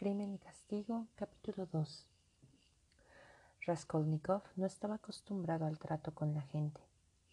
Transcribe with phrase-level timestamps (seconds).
[0.00, 2.06] Crimen y Castigo, capítulo 2.
[3.66, 6.80] Raskolnikov no estaba acostumbrado al trato con la gente,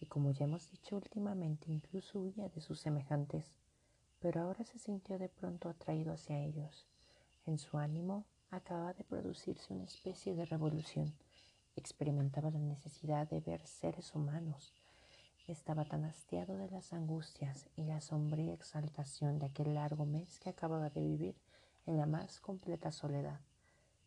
[0.02, 3.58] y como ya hemos dicho últimamente, incluso huía de sus semejantes,
[4.20, 6.86] pero ahora se sintió de pronto atraído hacia ellos.
[7.46, 11.14] En su ánimo acababa de producirse una especie de revolución.
[11.78, 14.74] Experimentaba la necesidad de ver seres humanos.
[15.48, 20.50] Estaba tan hastiado de las angustias y la sombría exaltación de aquel largo mes que
[20.50, 21.47] acababa de vivir
[21.88, 23.40] en la más completa soledad,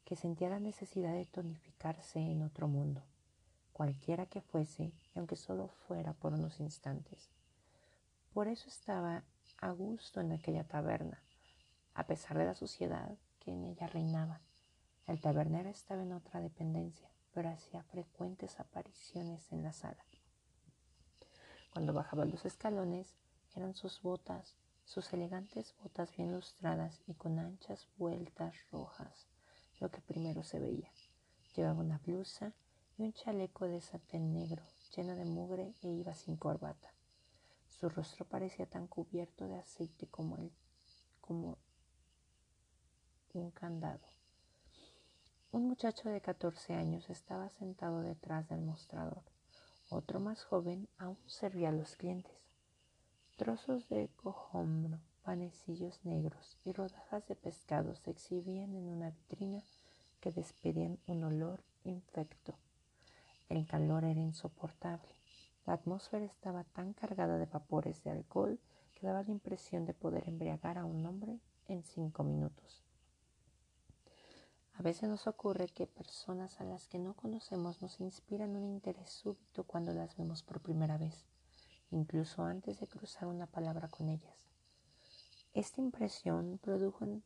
[0.04, 3.02] que sentía la necesidad de tonificarse en otro mundo,
[3.72, 7.30] cualquiera que fuese, y aunque solo fuera por unos instantes.
[8.32, 9.24] Por eso estaba
[9.60, 11.22] a gusto en aquella taberna,
[11.94, 14.40] a pesar de la suciedad que en ella reinaba.
[15.06, 20.04] El tabernero estaba en otra dependencia, pero hacía frecuentes apariciones en la sala.
[21.72, 23.16] Cuando bajaba los escalones,
[23.54, 24.59] eran sus botas
[24.90, 29.28] sus elegantes botas bien lustradas y con anchas vueltas rojas,
[29.78, 30.90] lo que primero se veía.
[31.54, 32.52] Llevaba una blusa
[32.98, 34.64] y un chaleco de satén negro
[34.96, 36.92] lleno de mugre e iba sin corbata.
[37.68, 40.50] Su rostro parecía tan cubierto de aceite como, el,
[41.20, 41.56] como
[43.32, 44.08] un candado.
[45.52, 49.22] Un muchacho de 14 años estaba sentado detrás del mostrador.
[49.88, 52.49] Otro más joven aún servía a los clientes.
[53.40, 59.64] Trozos de cojombro, panecillos negros y rodajas de pescado se exhibían en una vitrina
[60.20, 62.54] que despedían un olor infecto.
[63.48, 65.08] El calor era insoportable.
[65.64, 68.60] La atmósfera estaba tan cargada de vapores de alcohol
[68.92, 72.84] que daba la impresión de poder embriagar a un hombre en cinco minutos.
[74.74, 79.08] A veces nos ocurre que personas a las que no conocemos nos inspiran un interés
[79.08, 81.29] súbito cuando las vemos por primera vez
[81.90, 84.48] incluso antes de cruzar una palabra con ellas.
[85.52, 87.22] Esta impresión produjo en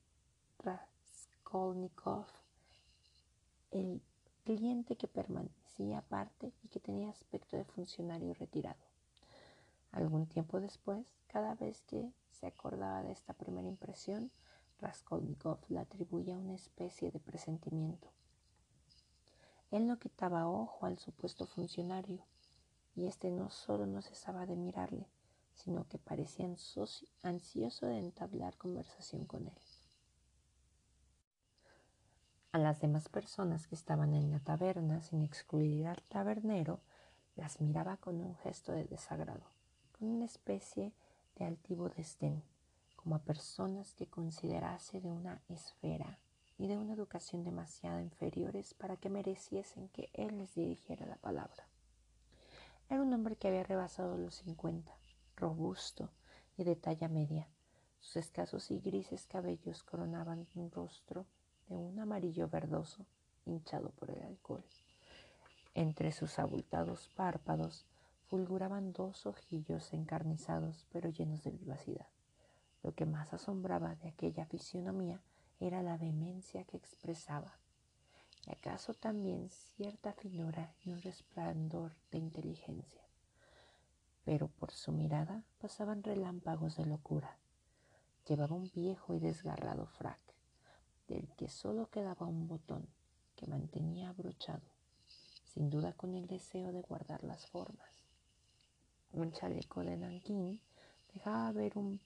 [0.59, 2.27] Raskolnikov
[3.71, 4.01] el
[4.45, 8.81] cliente que permanecía aparte y que tenía aspecto de funcionario retirado.
[9.93, 14.31] Algún tiempo después, cada vez que se acordaba de esta primera impresión,
[14.81, 18.09] Raskolnikov la atribuía a una especie de presentimiento.
[19.71, 22.25] Él no quitaba ojo al supuesto funcionario,
[22.95, 25.09] y este no solo no cesaba de mirarle,
[25.53, 26.47] sino que parecía
[27.23, 29.59] ansioso de entablar conversación con él.
[32.53, 36.81] A las demás personas que estaban en la taberna, sin excluir al tabernero,
[37.35, 39.43] las miraba con un gesto de desagrado,
[39.99, 40.93] con una especie
[41.35, 42.45] de altivo desdén,
[42.95, 46.21] como a personas que considerase de una esfera
[46.57, 51.67] y de una educación demasiado inferiores para que mereciesen que él les dirigiera la palabra.
[52.89, 54.93] Era un hombre que había rebasado los cincuenta,
[55.37, 56.11] robusto
[56.57, 57.49] y de talla media.
[57.99, 61.27] Sus escasos y grises cabellos coronaban un rostro
[61.69, 63.07] de un amarillo verdoso
[63.47, 64.65] hinchado por el alcohol.
[65.75, 67.87] Entre sus abultados párpados
[68.29, 72.09] fulguraban dos ojillos encarnizados pero llenos de vivacidad.
[72.83, 75.23] Lo que más asombraba de aquella fisionomía
[75.59, 77.59] era la vehemencia que expresaba
[78.47, 83.03] y acaso también cierta finura y un resplandor de inteligencia.
[84.25, 87.39] Pero por su mirada pasaban relámpagos de locura.
[88.27, 90.21] Llevaba un viejo y desgarrado frac,
[91.09, 92.89] del que solo quedaba un botón
[93.37, 94.67] que mantenía abrochado,
[95.45, 97.91] sin duda con el deseo de guardar las formas.
[99.13, 100.61] Un chaleco de nanquín
[101.13, 102.01] dejaba ver un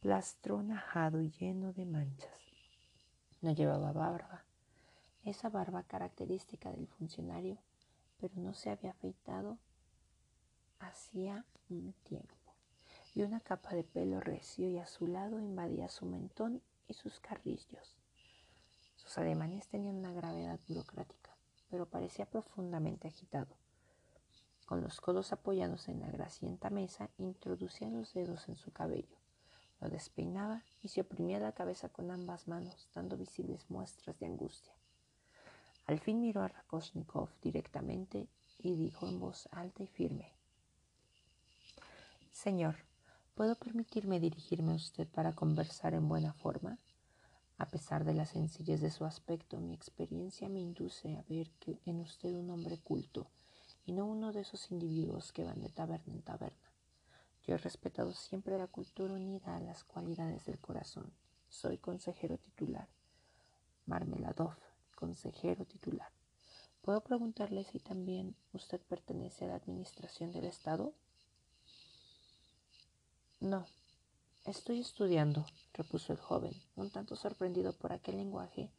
[0.00, 2.40] plastrón ajado y lleno de manchas.
[3.40, 4.44] No llevaba barba,
[5.24, 7.58] esa barba característica del funcionario,
[8.18, 9.58] pero no se había afeitado
[10.78, 12.34] hacía un tiempo,
[13.14, 17.96] y una capa de pelo recio y azulado invadía su mentón y sus carrillos.
[18.96, 21.36] Sus ademanes tenían una gravedad burocrática,
[21.70, 23.56] pero parecía profundamente agitado.
[24.66, 29.16] Con los codos apoyados en la grasienta mesa, introducía los dedos en su cabello,
[29.80, 34.77] lo despeinaba y se oprimía la cabeza con ambas manos, dando visibles muestras de angustia.
[35.88, 40.34] Al fin miró a Rakosnikov directamente y dijo en voz alta y firme,
[42.30, 42.76] Señor,
[43.34, 46.78] ¿puedo permitirme dirigirme a usted para conversar en buena forma?
[47.56, 51.80] A pesar de la sencillez de su aspecto, mi experiencia me induce a ver que
[51.86, 53.30] en usted un hombre culto
[53.86, 56.70] y no uno de esos individuos que van de taberna en taberna.
[57.46, 61.10] Yo he respetado siempre la cultura unida a las cualidades del corazón.
[61.48, 62.88] Soy consejero titular.
[63.86, 64.54] Marmeladov
[64.98, 66.10] consejero titular.
[66.82, 70.92] ¿Puedo preguntarle si también usted pertenece a la administración del Estado?
[73.40, 73.66] No,
[74.48, 78.72] Estoy estudiando, repuso el joven, un tanto sorprendido por aquel lenguaje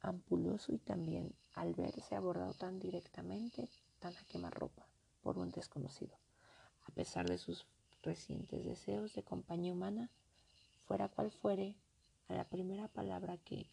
[0.00, 3.68] ampuloso y también al verse abordado tan directamente,
[4.00, 4.84] tan a quemarropa,
[5.22, 6.18] por un desconocido.
[6.88, 7.66] A pesar de sus
[8.02, 10.10] recientes deseos de compañía humana,
[10.88, 11.76] fuera cual fuere,
[12.26, 13.70] a la primera palabra que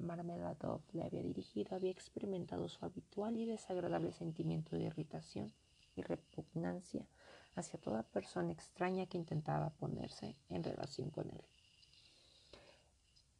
[0.00, 5.52] Marmeladov le había dirigido había experimentado su habitual y desagradable sentimiento de irritación
[5.96, 7.06] y repugnancia
[7.54, 11.42] hacia toda persona extraña que intentaba ponerse en relación con él.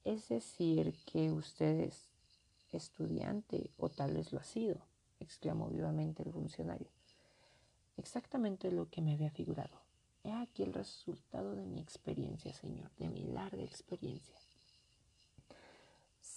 [0.05, 2.07] Es decir, que usted es
[2.73, 4.79] estudiante, o tal vez lo ha sido,
[5.21, 6.89] exclamó vivamente el funcionario.
[7.97, 9.79] Exactamente lo que me había figurado.
[10.25, 14.37] He aquí el resultado de mi experiencia, señor, de mi larga experiencia.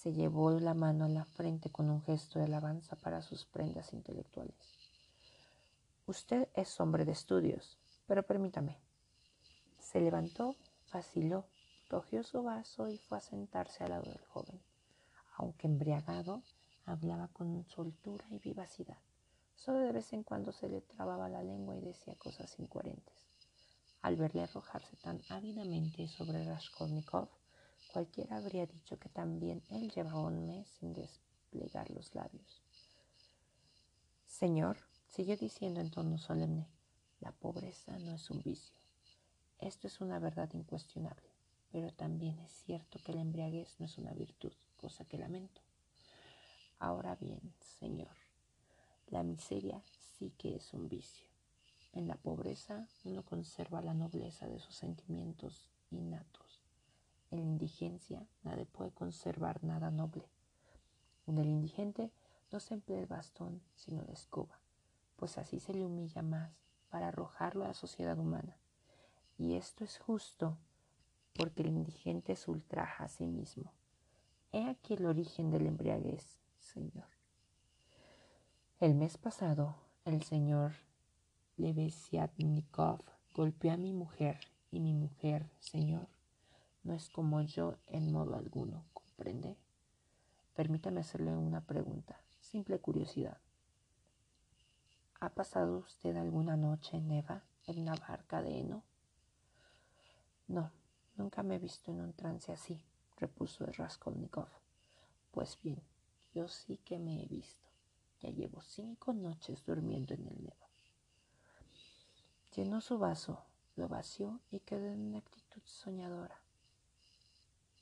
[0.04, 3.94] Se llevó la mano a la frente con un gesto de alabanza para sus prendas
[3.94, 4.54] intelectuales.
[6.06, 8.76] Usted es hombre de estudios, pero permítame.
[9.78, 10.56] Se levantó,
[10.92, 11.46] vaciló,
[11.88, 14.60] cogió su vaso y fue a sentarse al lado del joven.
[15.38, 16.42] Aunque embriagado,
[16.84, 18.98] hablaba con soltura y vivacidad.
[19.56, 23.14] Solo de vez en cuando se le trababa la lengua y decía cosas incoherentes.
[24.02, 27.30] Al verle arrojarse tan ávidamente sobre Raskolnikov,
[27.94, 32.60] cualquiera habría dicho que también él llevaba un mes sin desplegar los labios.
[34.26, 34.76] Señor,
[35.14, 36.66] Siguió diciendo en tono solemne,
[37.20, 38.74] la pobreza no es un vicio.
[39.60, 41.30] Esto es una verdad incuestionable,
[41.70, 45.60] pero también es cierto que la embriaguez no es una virtud, cosa que lamento.
[46.80, 48.16] Ahora bien, Señor,
[49.06, 49.80] la miseria
[50.18, 51.28] sí que es un vicio.
[51.92, 56.43] En la pobreza uno conserva la nobleza de sus sentimientos innatos.
[57.34, 60.28] En la indigencia nadie puede conservar nada noble.
[61.26, 62.12] En el indigente
[62.52, 64.60] no se emplea el bastón, sino la escoba
[65.16, 66.52] pues así se le humilla más
[66.90, 68.56] para arrojarlo a la sociedad humana.
[69.38, 70.58] Y esto es justo
[71.34, 73.72] porque el indigente se ultraja a sí mismo.
[74.52, 77.06] He aquí el origen del embriaguez, Señor.
[78.80, 80.72] El mes pasado, el señor
[81.56, 83.00] Levesiatnikov
[83.32, 84.38] golpeó a mi mujer
[84.70, 86.08] y mi mujer, Señor,
[86.84, 89.56] no es como yo en modo alguno, ¿comprende?
[90.54, 93.38] Permítame hacerle una pregunta, simple curiosidad.
[95.18, 98.84] ¿Ha pasado usted alguna noche en Eva en una barca de heno?
[100.46, 100.70] No,
[101.16, 102.84] nunca me he visto en un trance así,
[103.16, 104.48] repuso Raskolnikov.
[105.30, 105.82] Pues bien,
[106.34, 107.70] yo sí que me he visto.
[108.20, 110.68] Ya llevo cinco noches durmiendo en el Neva.
[112.54, 113.42] Llenó su vaso,
[113.74, 116.43] lo vació y quedó en una actitud soñadora.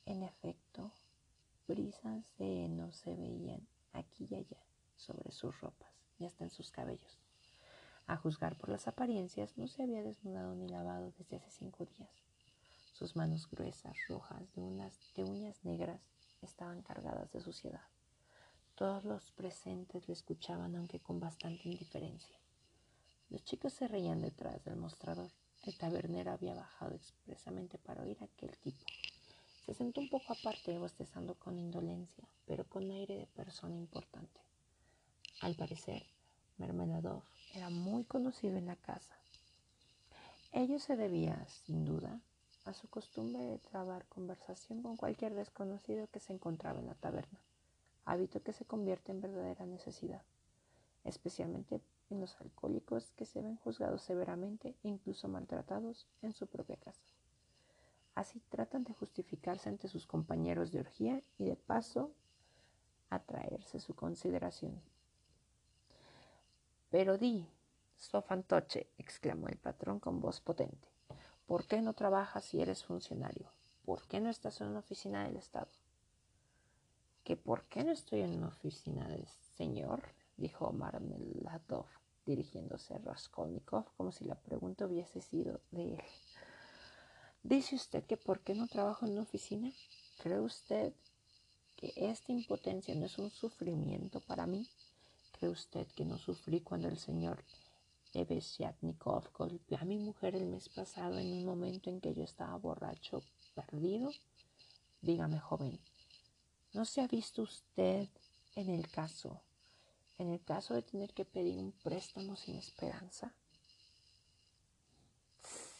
[0.05, 0.91] En efecto,
[1.67, 4.61] brisas de heno se veían aquí y allá
[4.97, 7.19] sobre sus ropas y hasta en sus cabellos.
[8.05, 12.09] A juzgar por las apariencias, no se había desnudado ni lavado desde hace cinco días.
[12.91, 16.01] Sus manos gruesas, rojas, de, unas, de uñas negras,
[16.41, 17.87] estaban cargadas de suciedad.
[18.75, 22.37] Todos los presentes le escuchaban, aunque con bastante indiferencia.
[23.29, 25.31] Los chicos se reían detrás del mostrador.
[25.63, 28.85] El tabernero había bajado expresamente para oír a aquel tipo.
[29.65, 34.41] Se sentó un poco aparte, bostezando con indolencia, pero con aire de persona importante.
[35.39, 36.03] Al parecer,
[36.57, 37.23] Mermeladov
[37.53, 39.15] era muy conocido en la casa.
[40.51, 42.19] Ello se debía, sin duda,
[42.65, 47.39] a su costumbre de trabar conversación con cualquier desconocido que se encontraba en la taberna,
[48.05, 50.23] hábito que se convierte en verdadera necesidad,
[51.03, 56.75] especialmente en los alcohólicos que se ven juzgados severamente e incluso maltratados en su propia
[56.77, 57.12] casa.
[58.15, 62.11] Así tratan de justificarse ante sus compañeros de orgía y de paso
[63.09, 64.81] atraerse su consideración.
[66.89, 67.47] Pero di,
[67.97, 70.87] sofantoche, exclamó el patrón con voz potente,
[71.47, 73.51] ¿por qué no trabajas si eres funcionario?
[73.85, 75.71] ¿Por qué no estás en una oficina del Estado?
[77.23, 79.25] ¿Que por qué no estoy en una oficina del
[79.57, 80.03] señor?
[80.37, 81.85] dijo Marmeladov,
[82.25, 86.01] dirigiéndose a Raskolnikov como si la pregunta hubiese sido de él.
[87.45, 89.69] ¿Dice usted que por qué no trabajo en una oficina?
[90.19, 90.93] ¿Cree usted
[91.75, 94.65] que esta impotencia no es un sufrimiento para mí?
[95.37, 97.43] ¿Cree usted que no sufrí cuando el señor
[98.13, 102.55] Evesiatnikov golpeó a mi mujer el mes pasado en un momento en que yo estaba
[102.55, 103.23] borracho,
[103.53, 104.13] perdido?
[105.01, 105.81] Dígame, joven,
[106.71, 108.07] ¿no se ha visto usted
[108.55, 109.41] en el caso,
[110.17, 113.35] en el caso de tener que pedir un préstamo sin esperanza?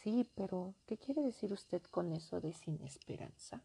[0.04, 3.62] Sí, pero ¿qué quiere decir usted con eso de sin esperanza?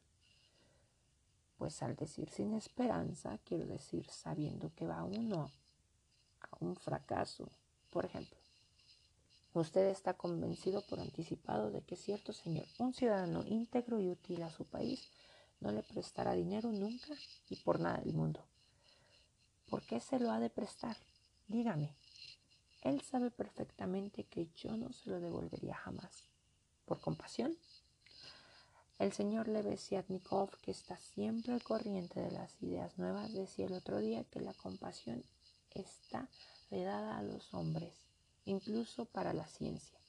[1.57, 5.51] Pues al decir sin esperanza, quiero decir sabiendo que va uno
[6.61, 7.49] un fracaso.
[7.91, 8.37] Por ejemplo,
[9.53, 14.49] Usted está convencido por anticipado de que cierto señor, un ciudadano íntegro y útil a
[14.49, 15.09] su país,
[15.59, 17.15] no le prestará dinero nunca
[17.49, 18.39] y por nada del mundo.
[19.69, 20.95] ¿Por qué se lo ha de prestar?
[21.47, 21.93] Dígame.
[22.81, 26.29] Él sabe perfectamente que yo no se lo devolvería jamás.
[26.85, 27.57] ¿Por compasión?
[28.99, 33.99] El señor Levesiatnikov, que está siempre al corriente de las ideas nuevas, decía el otro
[33.99, 35.23] día que la compasión
[35.71, 36.29] está
[36.69, 37.93] vedada a los hombres,
[38.45, 39.99] incluso para la ciencia,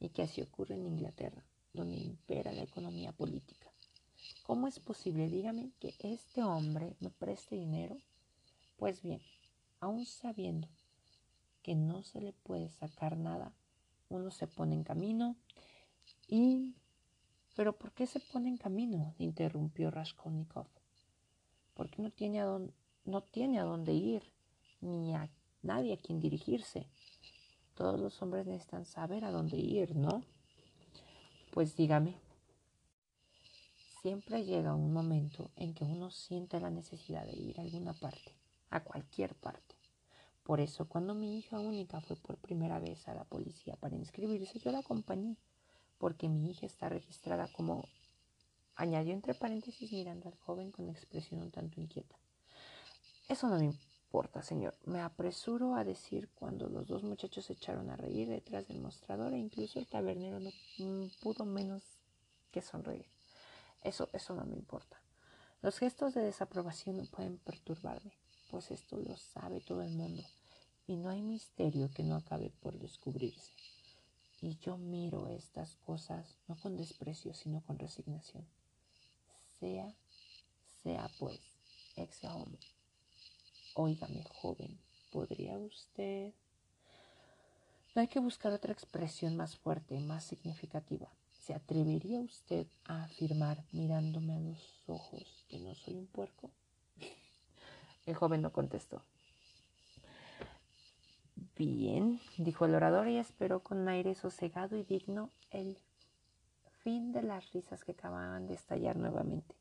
[0.00, 3.72] y que así ocurre en Inglaterra, donde impera la economía política.
[4.42, 7.96] ¿Cómo es posible, dígame, que este hombre me preste dinero?
[8.76, 9.22] Pues bien,
[9.80, 10.68] aun sabiendo
[11.62, 13.52] que no se le puede sacar nada,
[14.08, 15.36] uno se pone en camino
[16.28, 16.74] y
[17.58, 19.16] ¿Pero por qué se pone en camino?
[19.18, 20.68] interrumpió Raskolnikov.
[21.74, 22.60] Porque no tiene a
[23.04, 24.22] no tiene a dónde ir,
[24.80, 25.28] ni a
[25.62, 26.86] nadie a quien dirigirse.
[27.74, 30.22] Todos los hombres necesitan saber a dónde ir, ¿no?
[31.50, 32.14] Pues dígame.
[34.02, 38.36] Siempre llega un momento en que uno siente la necesidad de ir a alguna parte,
[38.70, 39.74] a cualquier parte.
[40.48, 44.58] Por eso, cuando mi hija única fue por primera vez a la policía para inscribirse,
[44.58, 45.36] yo la acompañé
[45.98, 47.86] porque mi hija está registrada como
[48.74, 52.16] añadió entre paréntesis mirando al joven con expresión un tanto inquieta.
[53.28, 54.74] Eso no me importa, señor.
[54.86, 59.34] Me apresuro a decir cuando los dos muchachos se echaron a reír detrás del mostrador
[59.34, 60.50] e incluso el tabernero no
[61.20, 61.82] pudo menos
[62.50, 63.04] que sonreír.
[63.84, 64.98] Eso, eso no me importa.
[65.60, 68.14] Los gestos de desaprobación no pueden perturbarme,
[68.50, 70.22] pues esto lo sabe todo el mundo
[70.88, 73.52] y no hay misterio que no acabe por descubrirse.
[74.40, 78.46] Y yo miro estas cosas no con desprecio, sino con resignación.
[79.60, 79.94] Sea,
[80.82, 81.40] sea pues,
[81.96, 82.62] ex hombre.
[83.74, 84.80] Óigame, joven,
[85.12, 86.32] ¿podría usted?
[87.94, 91.12] No hay que buscar otra expresión más fuerte, más significativa.
[91.38, 96.50] ¿Se atrevería usted a afirmar mirándome a los ojos que no soy un puerco?
[98.06, 99.02] El joven no contestó.
[101.58, 105.76] Bien, dijo el orador y esperó con aire sosegado y digno el
[106.84, 109.56] fin de las risas que acababan de estallar nuevamente.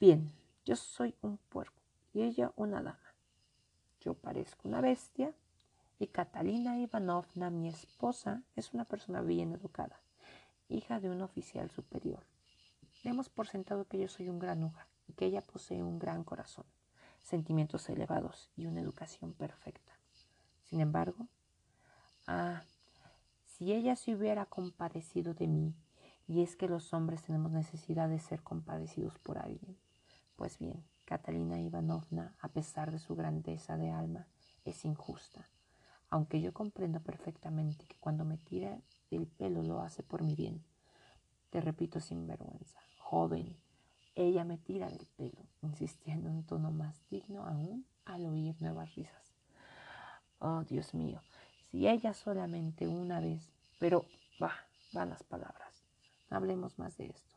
[0.00, 0.32] Bien,
[0.64, 1.82] yo soy un puerco
[2.14, 3.14] y ella una dama.
[4.00, 5.34] Yo parezco una bestia
[5.98, 10.00] y Catalina Ivanovna, mi esposa, es una persona bien educada,
[10.70, 12.24] hija de un oficial superior.
[13.02, 16.64] Demos por sentado que yo soy un granuja y que ella posee un gran corazón,
[17.20, 19.93] sentimientos elevados y una educación perfecta.
[20.68, 21.28] Sin embargo,
[22.26, 22.62] ah,
[23.44, 25.74] si ella se hubiera compadecido de mí,
[26.26, 29.76] y es que los hombres tenemos necesidad de ser compadecidos por alguien,
[30.36, 34.26] pues bien, Catalina Ivanovna, a pesar de su grandeza de alma,
[34.64, 35.46] es injusta,
[36.08, 38.80] aunque yo comprendo perfectamente que cuando me tira
[39.10, 40.64] el pelo lo hace por mi bien.
[41.50, 43.56] Te repito sin vergüenza, joven,
[44.16, 48.94] ella me tira del pelo, insistiendo en un tono más digno aún al oír nuevas
[48.94, 49.23] risas.
[50.38, 51.20] Oh, Dios mío,
[51.70, 54.04] si ella solamente una vez, pero
[54.42, 54.52] va,
[54.92, 55.84] van las palabras.
[56.30, 57.36] No hablemos más de esto,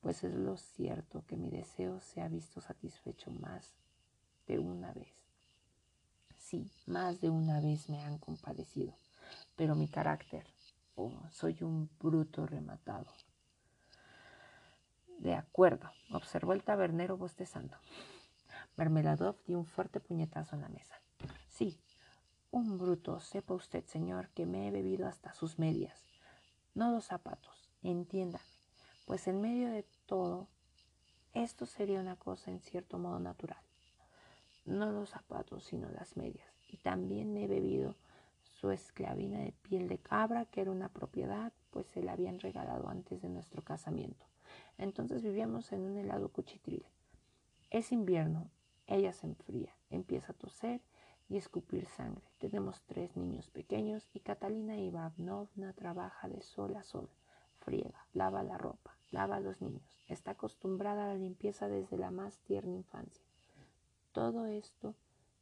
[0.00, 3.74] pues es lo cierto que mi deseo se ha visto satisfecho más
[4.46, 5.12] de una vez.
[6.38, 8.94] Sí, más de una vez me han compadecido,
[9.56, 10.46] pero mi carácter,
[10.94, 13.06] oh, soy un bruto rematado.
[15.18, 17.76] De acuerdo, observó el tabernero bostezando.
[18.76, 21.00] Mermeladov dio un fuerte puñetazo en la mesa.
[22.54, 26.00] Un bruto, sepa usted, señor, que me he bebido hasta sus medias,
[26.76, 28.44] no los zapatos, entiéndame,
[29.06, 30.46] pues en medio de todo,
[31.32, 33.58] esto sería una cosa en cierto modo natural.
[34.66, 36.46] No los zapatos, sino las medias.
[36.68, 37.96] Y también he bebido
[38.44, 42.88] su esclavina de piel de cabra, que era una propiedad, pues se la habían regalado
[42.88, 44.26] antes de nuestro casamiento.
[44.78, 46.86] Entonces vivíamos en un helado cuchitril.
[47.70, 48.48] Es invierno,
[48.86, 50.80] ella se enfría, empieza a toser
[51.28, 52.24] y escupir sangre.
[52.38, 57.08] Tenemos tres niños pequeños y Catalina Ivanovna trabaja de sol a sol.
[57.60, 60.00] Friega, lava la ropa, lava a los niños.
[60.06, 63.24] Está acostumbrada a la limpieza desde la más tierna infancia.
[64.12, 64.94] Todo esto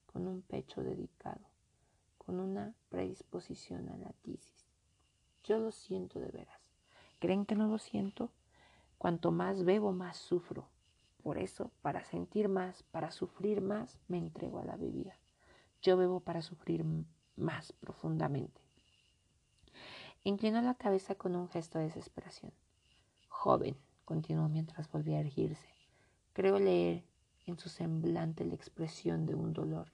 [0.07, 1.41] con un pecho dedicado,
[2.19, 4.67] con una predisposición a la tisis.
[5.45, 6.61] Yo lo siento de veras.
[7.19, 8.31] ¿Creen que no lo siento?
[8.99, 10.69] Cuanto más bebo, más sufro.
[11.23, 15.17] Por eso, para sentir más, para sufrir más, me entrego a la bebida.
[15.83, 16.85] Yo bebo para sufrir
[17.35, 18.61] más profundamente.
[20.23, 22.53] Inclinó la cabeza con un gesto de desesperación.
[23.29, 25.67] Joven, continuó mientras volvía a erguirse,
[26.33, 27.05] creo leer
[27.47, 29.93] en su semblante la expresión de un dolor.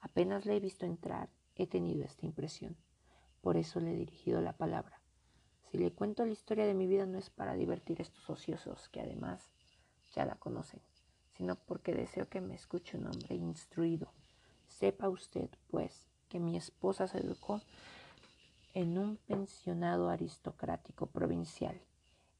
[0.00, 2.76] Apenas le he visto entrar, he tenido esta impresión.
[3.40, 5.00] Por eso le he dirigido la palabra.
[5.70, 8.88] Si le cuento la historia de mi vida no es para divertir a estos ociosos
[8.90, 9.50] que además
[10.14, 10.80] ya la conocen,
[11.36, 14.12] sino porque deseo que me escuche un hombre instruido.
[14.68, 17.60] Sepa usted, pues, que mi esposa se educó
[18.74, 21.80] en un pensionado aristocrático provincial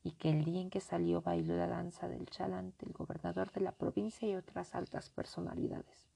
[0.03, 3.61] y que el día en que salió bailó la danza del chalante el gobernador de
[3.61, 6.09] la provincia y otras altas personalidades.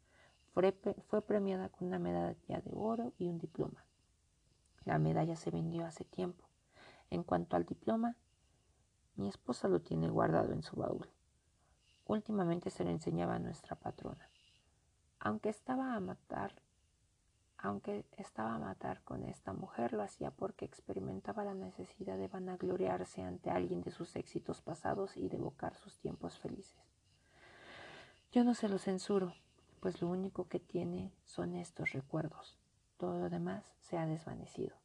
[0.52, 0.72] Fue,
[1.06, 3.84] fue premiada con una medalla de oro y un diploma.
[4.84, 6.44] La medalla se vendió hace tiempo.
[7.10, 8.16] En cuanto al diploma,
[9.16, 11.08] mi esposa lo tiene guardado en su baúl.
[12.06, 14.28] Últimamente se lo enseñaba a nuestra patrona.
[15.20, 16.54] Aunque estaba a matar
[17.60, 23.22] aunque estaba a matar con esta mujer, lo hacía porque experimentaba la necesidad de vanagloriarse
[23.22, 26.80] ante alguien de sus éxitos pasados y de evocar sus tiempos felices.
[28.30, 29.34] Yo no se lo censuro,
[29.80, 32.56] pues lo único que tiene son estos recuerdos.
[32.96, 34.76] Todo lo demás se ha desvanecido.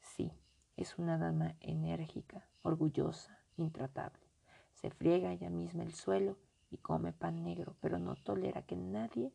[0.00, 0.32] Sí,
[0.78, 4.24] es una dama enérgica, orgullosa, intratable.
[4.72, 6.38] Se friega ella misma el suelo
[6.74, 9.32] y come pan negro, pero no tolera que nadie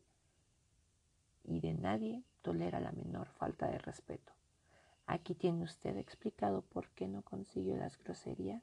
[1.46, 4.34] y de nadie tolera la menor falta de respeto.
[5.08, 8.62] Aquí tiene usted explicado por qué no consiguió las groserías.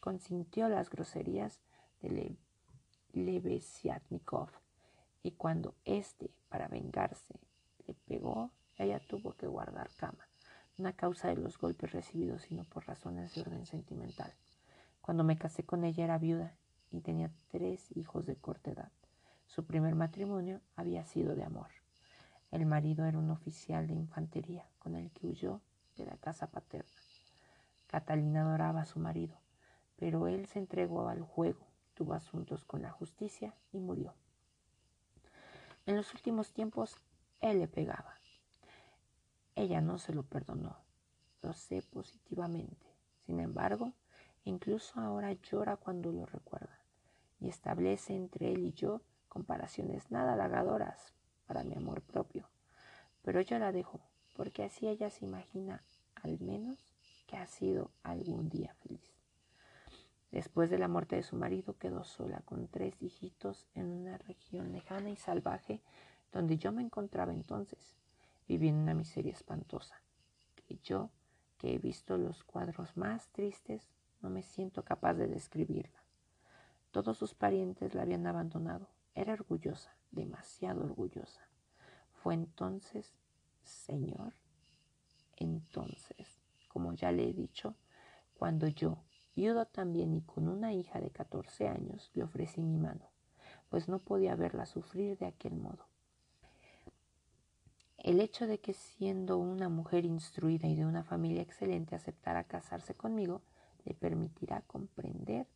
[0.00, 1.60] Consintió las groserías
[2.00, 2.34] de
[3.12, 4.48] Lebesiatnikov
[5.22, 7.38] y cuando éste, para vengarse,
[7.86, 10.26] le pegó, ella tuvo que guardar cama,
[10.78, 14.32] no a causa de los golpes recibidos, sino por razones de orden sentimental.
[15.02, 16.56] Cuando me casé con ella era viuda
[16.92, 18.92] y tenía tres hijos de corta edad.
[19.46, 21.68] Su primer matrimonio había sido de amor.
[22.50, 25.60] El marido era un oficial de infantería con el que huyó
[25.96, 26.90] de la casa paterna.
[27.86, 29.36] Catalina adoraba a su marido,
[29.96, 34.14] pero él se entregó al juego, tuvo asuntos con la justicia y murió.
[35.86, 36.96] En los últimos tiempos
[37.40, 38.18] él le pegaba.
[39.54, 40.76] Ella no se lo perdonó,
[41.42, 42.86] lo sé positivamente.
[43.20, 43.92] Sin embargo,
[44.44, 46.81] incluso ahora llora cuando lo recuerda
[47.42, 51.12] y establece entre él y yo comparaciones nada halagadoras
[51.46, 52.48] para mi amor propio.
[53.22, 54.00] Pero yo la dejo,
[54.36, 55.82] porque así ella se imagina
[56.22, 56.78] al menos
[57.26, 59.12] que ha sido algún día feliz.
[60.30, 64.72] Después de la muerte de su marido quedó sola con tres hijitos en una región
[64.72, 65.82] lejana y salvaje
[66.32, 67.96] donde yo me encontraba entonces,
[68.48, 70.00] viviendo una miseria espantosa,
[70.66, 71.10] que yo,
[71.58, 73.90] que he visto los cuadros más tristes,
[74.20, 76.01] no me siento capaz de describirla.
[76.92, 78.88] Todos sus parientes la habían abandonado.
[79.14, 81.48] Era orgullosa, demasiado orgullosa.
[82.12, 83.14] Fue entonces,
[83.62, 84.34] Señor,
[85.36, 87.76] entonces, como ya le he dicho,
[88.34, 89.02] cuando yo,
[89.34, 93.10] viudo también y con una hija de 14 años, le ofrecí mi mano,
[93.70, 95.88] pues no podía verla sufrir de aquel modo.
[97.96, 102.94] El hecho de que siendo una mujer instruida y de una familia excelente aceptara casarse
[102.94, 103.40] conmigo,
[103.84, 105.46] le permitirá comprender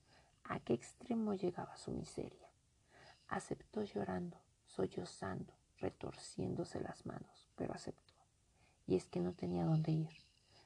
[0.48, 2.48] a qué extremo llegaba su miseria.
[3.28, 8.14] Aceptó llorando, sollozando, retorciéndose las manos, pero aceptó.
[8.86, 10.10] Y es que no tenía dónde ir.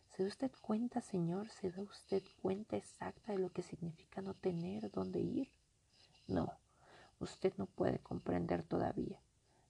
[0.08, 1.48] ¿Se da usted cuenta, señor?
[1.48, 5.50] ¿Se da usted cuenta exacta de lo que significa no tener dónde ir?
[6.26, 6.52] No,
[7.18, 9.20] usted no puede comprender todavía.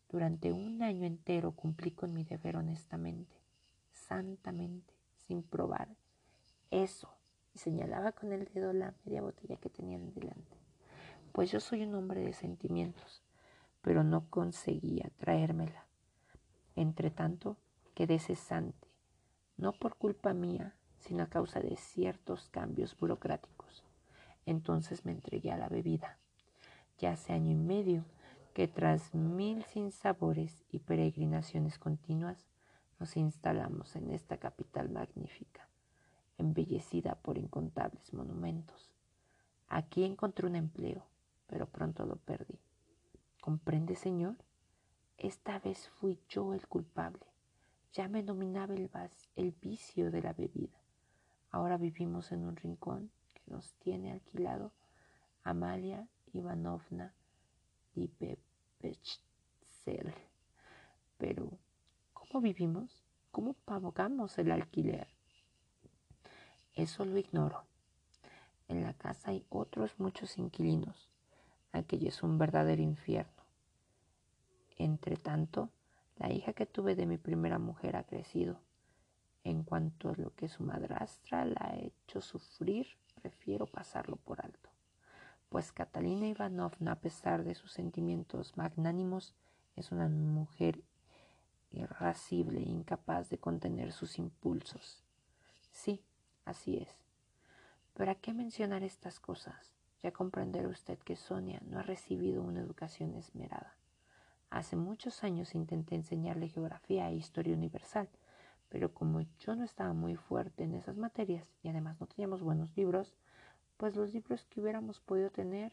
[0.09, 3.37] Durante un año entero cumplí con mi deber honestamente,
[3.92, 4.92] santamente,
[5.27, 5.88] sin probar.
[6.70, 7.19] Eso.
[7.55, 10.57] Y señalaba con el dedo la media botella que tenía delante.
[11.33, 13.23] Pues yo soy un hombre de sentimientos
[13.83, 15.87] pero no conseguía traérmela.
[16.77, 17.57] Entre tanto,
[17.95, 18.89] quedé cesante,
[19.57, 23.85] no por culpa mía, sino a causa de ciertos cambios burocráticos.
[24.47, 26.19] Entonces me entregué a la bebida.
[26.99, 28.05] Ya hace año y medio
[28.55, 32.47] que tras mil sinsabores y peregrinaciones continuas
[32.99, 35.67] nos instalamos en esta capital magnífica,
[36.40, 38.90] embellecida por incontables monumentos.
[39.68, 41.07] Aquí encontré un empleo,
[41.46, 42.59] pero pronto lo perdí.
[43.40, 44.37] ¿Comprende, Señor?
[45.16, 47.24] Esta vez fui yo el culpable.
[47.92, 48.90] Ya me dominaba el,
[49.37, 50.79] el vicio de la bebida.
[51.50, 54.72] Ahora vivimos en un rincón que nos tiene alquilado
[55.44, 57.14] Amalia Ivanovna
[57.94, 59.20] Dipepechsel.
[61.18, 61.50] Pero,
[62.12, 63.05] ¿cómo vivimos?
[63.31, 65.19] ¿Cómo pagamos el alquiler?
[66.81, 67.64] Eso lo ignoro.
[68.69, 71.11] En la casa hay otros muchos inquilinos
[71.73, 73.45] aquello es un verdadero infierno.
[74.77, 75.71] Entre tanto,
[76.16, 78.61] la hija que tuve de mi primera mujer ha crecido.
[79.45, 82.87] En cuanto a lo que su madrastra la ha hecho sufrir,
[83.21, 84.71] prefiero pasarlo por alto.
[85.49, 89.35] Pues Catalina Ivanovna, a pesar de sus sentimientos magnánimos,
[89.77, 90.83] es una mujer
[91.73, 95.03] irascible e incapaz de contener sus impulsos.
[95.73, 96.03] Sí,
[96.51, 96.95] así es.
[97.95, 99.73] ¿Para qué mencionar estas cosas?
[100.03, 103.75] Ya comprenderá usted que Sonia no ha recibido una educación esmerada.
[104.51, 108.09] Hace muchos años intenté enseñarle geografía e historia universal,
[108.69, 112.77] pero como yo no estaba muy fuerte en esas materias y además no teníamos buenos
[112.77, 113.15] libros,
[113.77, 115.73] pues los libros que hubiéramos podido tener,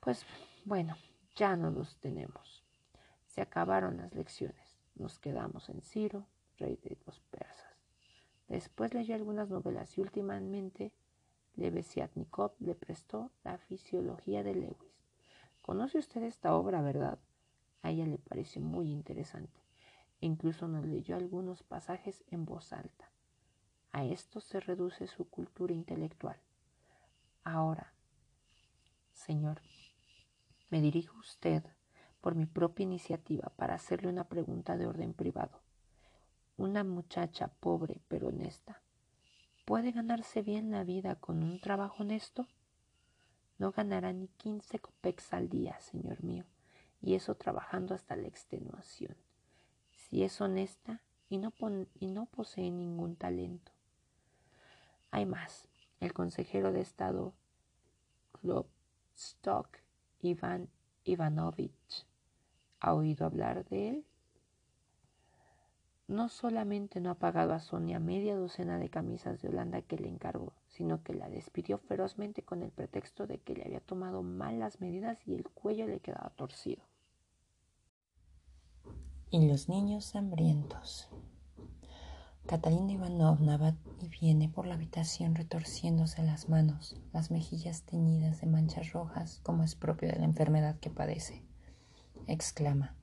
[0.00, 0.24] pues
[0.64, 0.96] bueno,
[1.36, 2.62] ya no los tenemos.
[3.26, 4.76] Se acabaron las lecciones.
[4.94, 6.26] Nos quedamos en Ciro,
[6.58, 7.71] rey de los persas.
[8.52, 10.92] Después leyó algunas novelas y últimamente
[11.54, 14.92] Lebesiatnikov le prestó la fisiología de Lewis.
[15.62, 17.18] ¿Conoce usted esta obra, verdad?
[17.80, 19.58] A ella le pareció muy interesante
[20.20, 23.10] e incluso nos leyó algunos pasajes en voz alta.
[23.90, 26.36] A esto se reduce su cultura intelectual.
[27.44, 27.94] Ahora,
[29.14, 29.62] señor,
[30.68, 31.64] me dirijo a usted
[32.20, 35.62] por mi propia iniciativa para hacerle una pregunta de orden privado.
[36.56, 38.82] Una muchacha pobre pero honesta,
[39.64, 42.46] ¿puede ganarse bien la vida con un trabajo honesto?
[43.58, 46.44] No ganará ni quince copex al día, señor mío,
[47.00, 49.16] y eso trabajando hasta la extenuación.
[49.92, 51.52] Si es honesta y no,
[51.98, 53.72] y no posee ningún talento.
[55.10, 55.68] Hay más.
[56.00, 57.32] El consejero de Estado
[58.32, 59.78] Klopstock
[60.20, 60.68] Iván
[61.04, 62.06] Ivanovich.
[62.80, 64.06] ¿Ha oído hablar de él?
[66.08, 70.08] No solamente no ha pagado a Sonia media docena de camisas de Holanda que le
[70.08, 74.58] encargó, sino que la despidió ferozmente con el pretexto de que le había tomado mal
[74.58, 76.82] las medidas y el cuello le quedaba torcido.
[79.30, 81.08] Y los niños hambrientos.
[82.46, 88.48] Catalina Ivanovna va y viene por la habitación retorciéndose las manos, las mejillas teñidas de
[88.48, 91.42] manchas rojas, como es propio de la enfermedad que padece.
[92.26, 92.96] Exclama.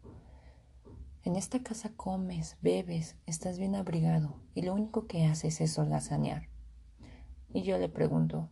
[1.24, 6.48] En esta casa comes, bebes, estás bien abrigado y lo único que haces es holgazanear.
[7.54, 8.50] Y yo le pregunto,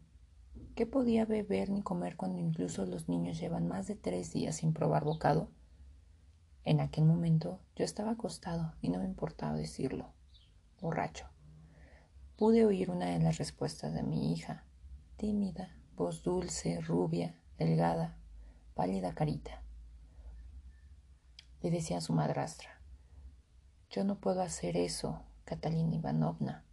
[0.76, 4.74] ¿qué podía beber ni comer cuando incluso los niños llevan más de tres días sin
[4.74, 5.50] probar bocado?
[6.66, 10.12] En aquel momento yo estaba acostado y no me importaba decirlo
[10.82, 11.26] borracho.
[12.36, 14.66] Pude oír una de las respuestas de mi hija,
[15.16, 18.18] tímida, voz dulce, rubia, delgada,
[18.76, 19.64] pálida carita.
[21.62, 22.78] Le decía a su madrastra,
[23.90, 26.64] yo no puedo hacer eso, Catalina Ivanovna.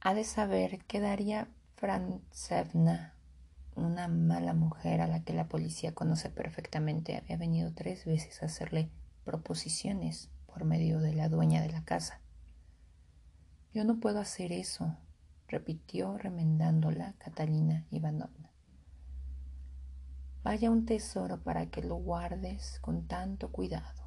[0.00, 3.14] Ha de saber que Daría Franzevna,
[3.74, 8.46] una mala mujer a la que la policía conoce perfectamente, había venido tres veces a
[8.46, 8.90] hacerle
[9.24, 12.20] proposiciones por medio de la dueña de la casa.
[13.74, 14.96] Yo no puedo hacer eso,
[15.48, 18.50] repitió remendándola Catalina Ivanovna.
[20.46, 24.04] Vaya un tesoro para que lo guardes con tanto cuidado.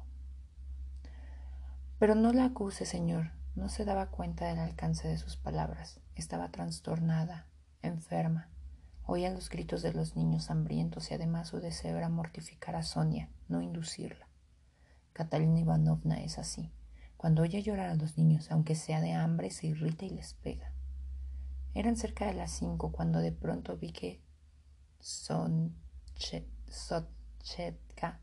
[1.98, 3.32] Pero no la acuse, señor.
[3.54, 6.00] No se daba cuenta del alcance de sus palabras.
[6.14, 7.46] Estaba trastornada,
[7.82, 8.48] enferma.
[9.04, 13.28] Oía los gritos de los niños hambrientos y además su deseo era mortificar a Sonia,
[13.48, 14.26] no inducirla.
[15.12, 16.72] Catalina Ivanovna es así.
[17.18, 20.72] Cuando oye llorar a los niños, aunque sea de hambre, se irrita y les pega.
[21.74, 24.22] Eran cerca de las cinco cuando de pronto vi que
[26.68, 28.20] Sotchetka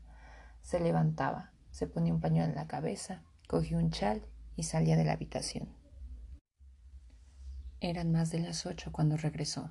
[0.62, 4.24] se levantaba, se ponía un pañuelo en la cabeza, cogió un chal
[4.56, 5.68] y salía de la habitación.
[7.80, 9.70] Eran más de las ocho cuando regresó.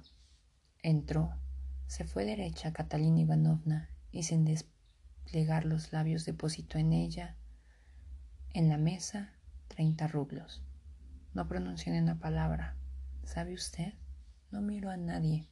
[0.81, 1.33] Entró,
[1.87, 4.45] se fue derecha a Catalina Ivanovna y sin
[5.25, 7.35] plegar los labios depositó en ella,
[8.53, 9.33] en la mesa,
[9.67, 10.63] treinta rublos.
[11.33, 12.75] No pronunció ni una palabra.
[13.23, 13.93] ¿Sabe usted?
[14.51, 15.49] No miró a nadie.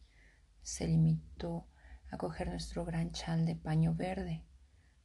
[0.62, 1.68] Se limitó
[2.10, 4.44] a coger nuestro gran chal de paño verde.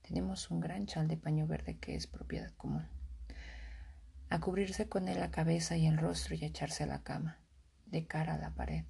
[0.03, 2.87] Tenemos un gran chal de paño verde que es propiedad común.
[4.29, 7.41] A cubrirse con él la cabeza y el rostro y a echarse a la cama,
[7.87, 8.85] de cara a la pared.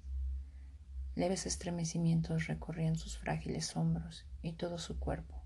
[1.15, 5.41] Leves estremecimientos recorrían sus frágiles hombros y todo su cuerpo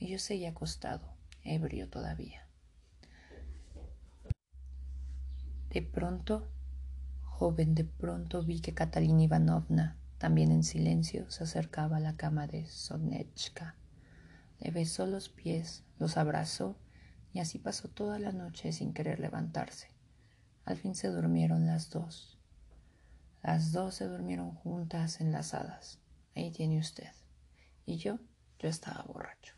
[0.00, 2.48] y yo seguía acostado, ebrio todavía.
[5.68, 6.50] De pronto,
[7.22, 12.46] joven, de pronto vi que Catalina Ivanovna, también en silencio, se acercaba a la cama
[12.46, 13.74] de Sonechka.
[14.58, 16.76] Le besó los pies, los abrazó
[17.32, 19.88] y así pasó toda la noche sin querer levantarse.
[20.66, 22.38] Al fin se durmieron las dos.
[23.42, 26.00] Las dos se durmieron juntas, enlazadas.
[26.36, 27.08] Ahí tiene usted.
[27.86, 28.18] Y yo,
[28.58, 29.54] yo estaba borracho.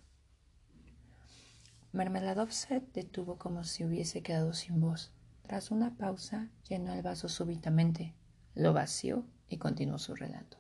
[1.91, 5.11] Mermeladov se detuvo como si hubiese quedado sin voz.
[5.43, 8.15] Tras una pausa, llenó el vaso súbitamente,
[8.55, 10.59] lo vació y continuó su relato.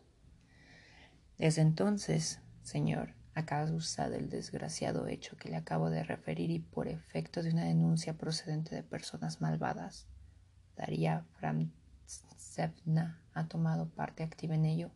[1.38, 6.88] Desde entonces, señor, a causa del desgraciado hecho que le acabo de referir y por
[6.88, 10.06] efecto de una denuncia procedente de personas malvadas.
[10.76, 14.90] Daría Framsevna ha tomado parte activa en ello,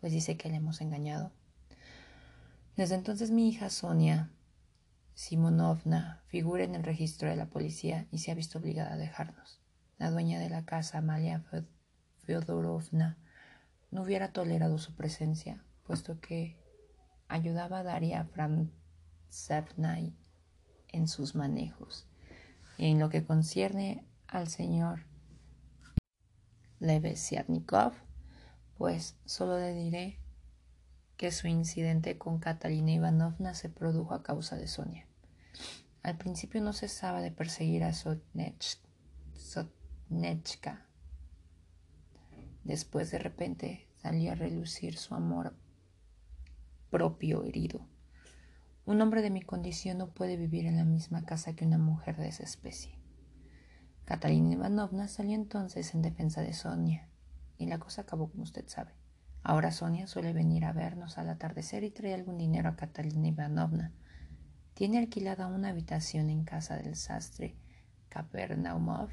[0.00, 1.32] pues dice que le hemos engañado.
[2.76, 4.30] Desde entonces mi hija Sonia
[5.14, 9.60] Simonovna figura en el registro de la policía y se ha visto obligada a dejarnos.
[9.96, 11.42] La dueña de la casa, Amalia
[12.24, 13.16] Fyodorovna,
[13.96, 16.58] no hubiera tolerado su presencia, puesto que
[17.28, 19.98] ayudaba a Daria Framsevna
[20.88, 22.06] en sus manejos.
[22.76, 25.06] Y en lo que concierne al señor
[26.78, 27.94] Levesiatnikov,
[28.76, 30.20] pues solo le diré
[31.16, 35.06] que su incidente con Catalina Ivanovna se produjo a causa de Sonia.
[36.02, 38.44] Al principio no cesaba de perseguir a Sotnechka.
[42.62, 45.56] Después de repente salió a relucir su amor
[46.90, 47.88] propio herido.
[48.84, 52.16] Un hombre de mi condición no puede vivir en la misma casa que una mujer
[52.16, 53.00] de esa especie.
[54.04, 57.08] Catalina Ivanovna salió entonces en defensa de Sonia,
[57.58, 58.92] y la cosa acabó como usted sabe.
[59.42, 63.92] Ahora Sonia suele venir a vernos al atardecer y trae algún dinero a Catalina Ivanovna.
[64.74, 67.56] Tiene alquilada una habitación en casa del sastre
[68.08, 69.10] Kapernaumov.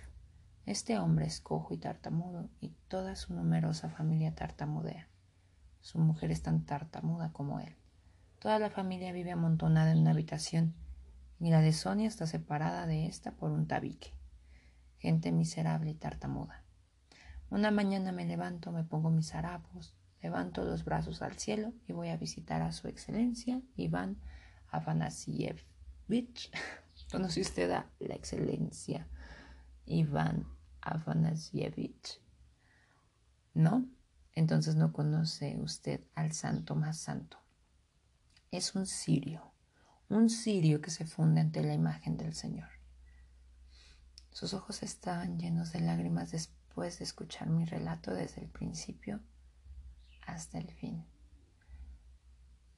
[0.65, 5.10] Este hombre es cojo y tartamudo, y toda su numerosa familia tartamudea.
[5.82, 7.76] Su mujer es tan tartamuda como él.
[8.39, 10.73] Toda la familia vive amontonada en una habitación,
[11.38, 14.13] y la de Sonia está separada de esta por un tabique.
[14.99, 16.63] Gente miserable y tartamuda.
[17.49, 22.08] Una mañana me levanto, me pongo mis harapos, levanto los brazos al cielo y voy
[22.08, 24.15] a visitar a su excelencia Iván
[24.69, 25.60] Afanasievich.
[27.12, 29.10] ¿Conoce usted a la excelencia
[29.86, 30.52] Iván
[30.83, 32.21] Afanasievich?
[33.53, 33.87] ¿No?
[34.35, 37.37] entonces no conoce usted al santo más santo.
[38.51, 39.51] Es un sirio,
[40.09, 42.69] un sirio que se funde ante la imagen del Señor.
[44.31, 49.19] Sus ojos estaban llenos de lágrimas después de escuchar mi relato desde el principio
[50.25, 51.05] hasta el fin.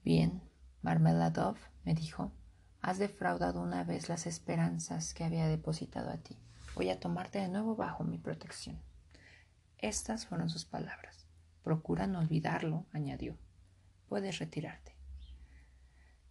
[0.03, 0.41] Bien,
[0.81, 2.31] Marmeladov, me dijo,
[2.81, 6.37] has defraudado una vez las esperanzas que había depositado a ti.
[6.75, 8.77] Voy a tomarte de nuevo bajo mi protección.
[9.77, 11.25] Estas fueron sus palabras.
[11.63, 13.37] Procura no olvidarlo, añadió.
[14.09, 14.93] Puedes retirarte.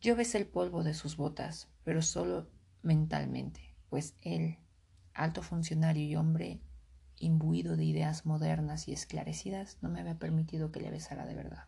[0.02, 2.46] Yo besé el polvo de sus botas, pero solo
[2.82, 4.58] mentalmente, pues él,
[5.14, 6.60] alto funcionario y hombre
[7.16, 11.64] imbuido de ideas modernas y esclarecidas, no me había permitido que le besara de verdad.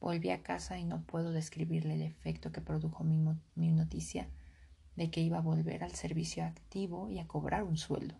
[0.00, 3.18] Volví a casa y no puedo describirle el efecto que produjo mi,
[3.56, 4.30] mi noticia
[5.00, 8.16] de que iba a volver al servicio activo y a cobrar un sueldo.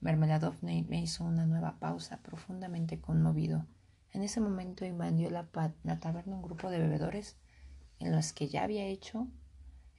[0.00, 3.64] Mermeladov me hizo una nueva pausa, profundamente conmovido.
[4.12, 5.48] En ese momento invadió la,
[5.84, 7.36] la taberna un grupo de bebedores
[8.00, 9.28] en los que ya había hecho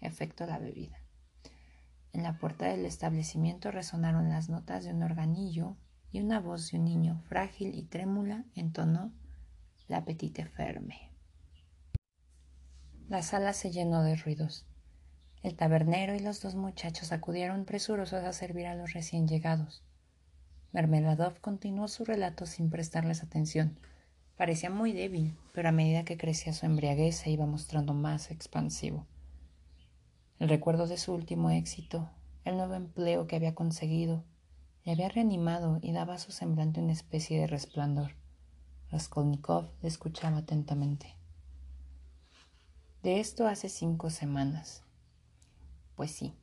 [0.01, 0.97] efecto la bebida.
[2.11, 5.77] En la puerta del establecimiento resonaron las notas de un organillo
[6.11, 9.13] y una voz de un niño frágil y trémula entonó
[9.87, 11.13] la petite ferme.
[13.07, 14.68] La sala se llenó de ruidos.
[15.41, 19.81] El tabernero y los dos muchachos acudieron presurosos a servir a los recién llegados.
[20.73, 23.79] Mermeladov continuó su relato sin prestarles atención.
[24.35, 29.05] Parecía muy débil, pero a medida que crecía su embriaguez se iba mostrando más expansivo.
[30.39, 32.09] El recuerdo de su último éxito,
[32.43, 34.23] el nuevo empleo que había conseguido,
[34.83, 38.11] le había reanimado y daba a su semblante una especie de resplandor.
[38.91, 41.15] Raskolnikov le escuchaba atentamente.
[43.03, 44.83] De esto hace cinco semanas.
[45.99, 46.33] Pues sí,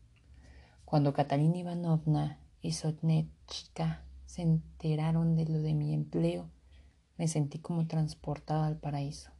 [0.84, 6.50] cuando Catalina Ivanovna y Sotnechka se enteraron de lo de mi empleo,
[7.16, 9.30] me sentí como transportada al paraíso.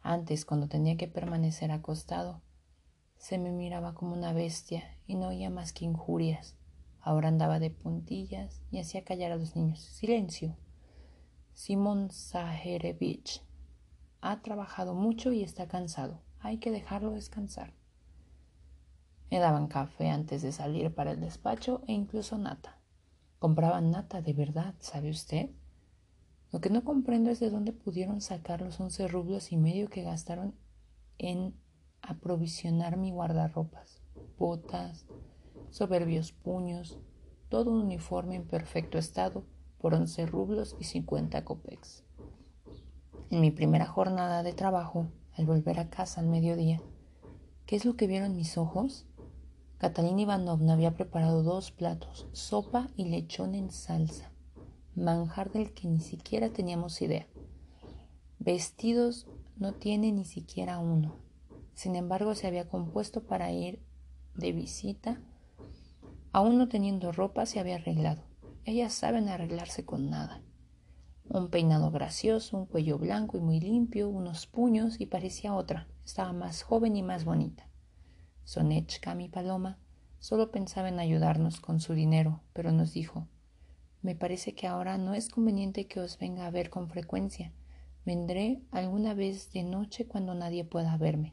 [0.00, 2.42] Antes, cuando tenía que permanecer acostado,
[3.18, 6.56] se me miraba como una bestia y no oía más que injurias.
[7.00, 9.78] Ahora andaba de puntillas y hacía callar a los niños.
[9.78, 10.56] Silencio.
[11.54, 13.44] Simón Zaherevich
[14.22, 16.20] ha trabajado mucho y está cansado.
[16.40, 17.78] Hay que dejarlo descansar.
[19.30, 22.78] Me daban café antes de salir para el despacho e incluso nata.
[23.38, 25.50] Compraban nata de verdad, ¿sabe usted?
[26.52, 30.02] Lo que no comprendo es de dónde pudieron sacar los once rublos y medio que
[30.02, 30.56] gastaron
[31.18, 31.54] en
[32.02, 34.02] aprovisionar mi guardarropas,
[34.36, 35.06] botas,
[35.70, 36.98] soberbios puños,
[37.48, 39.44] todo un uniforme en perfecto estado
[39.78, 42.04] por once rublos y cincuenta copex.
[43.30, 46.80] En mi primera jornada de trabajo, al volver a casa al mediodía,
[47.64, 49.06] ¿qué es lo que vieron mis ojos?
[49.80, 54.30] Catalina Ivanovna había preparado dos platos, sopa y lechón en salsa,
[54.94, 57.26] manjar del que ni siquiera teníamos idea.
[58.38, 61.16] Vestidos no tiene ni siquiera uno,
[61.72, 63.82] Sin embargo, se había compuesto para ir
[64.34, 65.18] de visita.
[66.30, 68.22] Aún no teniendo ropa, se había arreglado.
[68.66, 70.42] Ellas saben arreglarse con nada.
[71.30, 75.88] Un peinado gracioso, un cuello blanco y muy limpio, unos puños y parecía otra.
[76.04, 77.69] Estaba más joven y más bonita.
[78.50, 79.78] Sonechka, mi paloma,
[80.18, 83.28] solo pensaba en ayudarnos con su dinero, pero nos dijo,
[84.02, 87.52] me parece que ahora no es conveniente que os venga a ver con frecuencia.
[88.04, 91.32] Vendré alguna vez de noche cuando nadie pueda verme.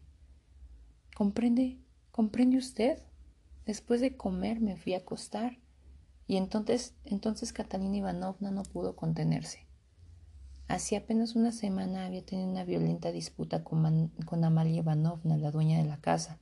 [1.15, 1.79] ¿Comprende?
[2.11, 3.01] ¿Comprende usted?
[3.65, 5.57] Después de comer me fui a acostar
[6.27, 9.65] y entonces, entonces Catalina Ivanovna no pudo contenerse.
[10.67, 15.79] Hacía apenas una semana había tenido una violenta disputa con, con Amalia Ivanovna, la dueña
[15.79, 16.37] de la casa.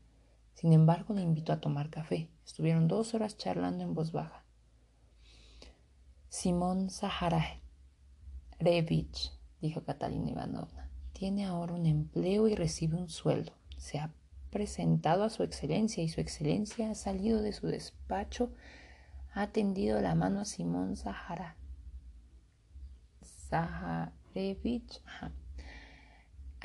[0.55, 2.29] Sin embargo, le invitó a tomar café.
[2.45, 4.43] Estuvieron dos horas charlando en voz baja.
[6.29, 7.61] Simón Saharevich,
[9.61, 13.53] dijo Catalina Ivanovna, tiene ahora un empleo y recibe un sueldo.
[13.77, 14.11] Se ha
[14.49, 18.51] presentado a su excelencia y su excelencia ha salido de su despacho,
[19.33, 21.57] ha tendido la mano a Simón Sahara.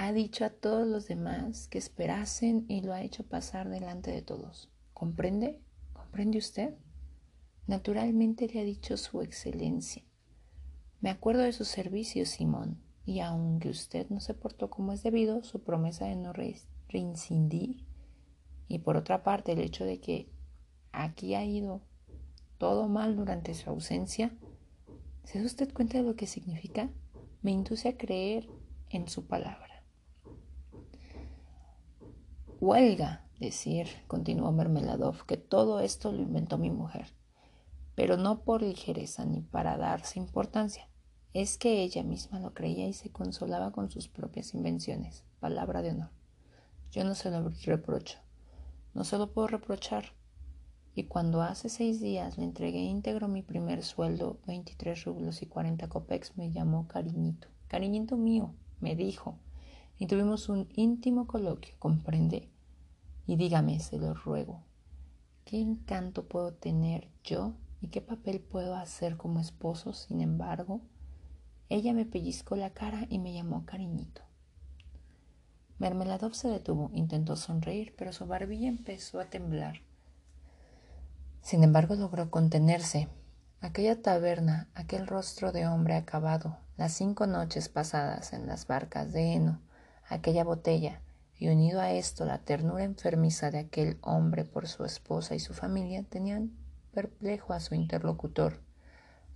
[0.03, 4.23] Ha dicho a todos los demás que esperasen y lo ha hecho pasar delante de
[4.23, 4.71] todos.
[4.95, 5.61] ¿Comprende?
[5.93, 6.75] ¿Comprende usted?
[7.67, 10.03] Naturalmente le ha dicho su excelencia.
[11.03, 15.45] Me acuerdo de sus servicios, Simón, y aunque usted no se portó como es debido,
[15.45, 16.33] su promesa de no
[16.89, 17.85] reincidir
[18.69, 20.31] y por otra parte el hecho de que
[20.93, 21.83] aquí ha ido
[22.57, 24.33] todo mal durante su ausencia,
[25.25, 26.89] ¿se da usted cuenta de lo que significa?
[27.43, 28.49] Me induce a creer
[28.89, 29.70] en su palabra.
[32.61, 37.07] Huelga decir, continuó Mermeladov, que todo esto lo inventó mi mujer,
[37.95, 40.87] pero no por ligereza ni para darse importancia.
[41.33, 45.25] Es que ella misma lo creía y se consolaba con sus propias invenciones.
[45.39, 46.11] Palabra de honor.
[46.91, 48.19] Yo no se lo reprocho.
[48.93, 50.13] No se lo puedo reprochar.
[50.95, 55.89] Y cuando hace seis días le entregué íntegro mi primer sueldo, 23 rublos y 40
[55.89, 57.49] copex, me llamó cariñito.
[57.69, 59.39] Cariñito mío, me dijo.
[60.01, 62.49] Y tuvimos un íntimo coloquio, comprende.
[63.27, 64.63] Y dígame, se lo ruego,
[65.45, 69.93] ¿qué encanto puedo tener yo y qué papel puedo hacer como esposo?
[69.93, 70.81] Sin embargo,
[71.69, 74.23] ella me pellizcó la cara y me llamó cariñito.
[75.79, 79.83] Mermeladov se detuvo, intentó sonreír, pero su barbilla empezó a temblar.
[81.43, 83.09] Sin embargo, logró contenerse.
[83.61, 89.35] Aquella taberna, aquel rostro de hombre acabado, las cinco noches pasadas en las barcas de
[89.35, 89.61] heno,
[90.11, 91.01] aquella botella,
[91.39, 95.55] y unido a esto la ternura enfermiza de aquel hombre por su esposa y su
[95.55, 96.53] familia, tenían
[96.93, 98.61] perplejo a su interlocutor.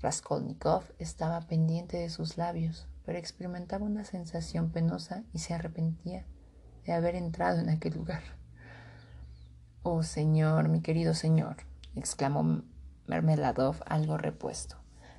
[0.01, 6.27] Raskolnikov estaba pendiente de sus labios, pero experimentaba una sensación penosa y se arrepentía
[6.85, 8.23] de haber entrado en aquel lugar.
[9.83, 11.57] Oh señor, mi querido señor,
[11.95, 12.63] exclamó
[13.07, 14.77] Mermeladov algo repuesto.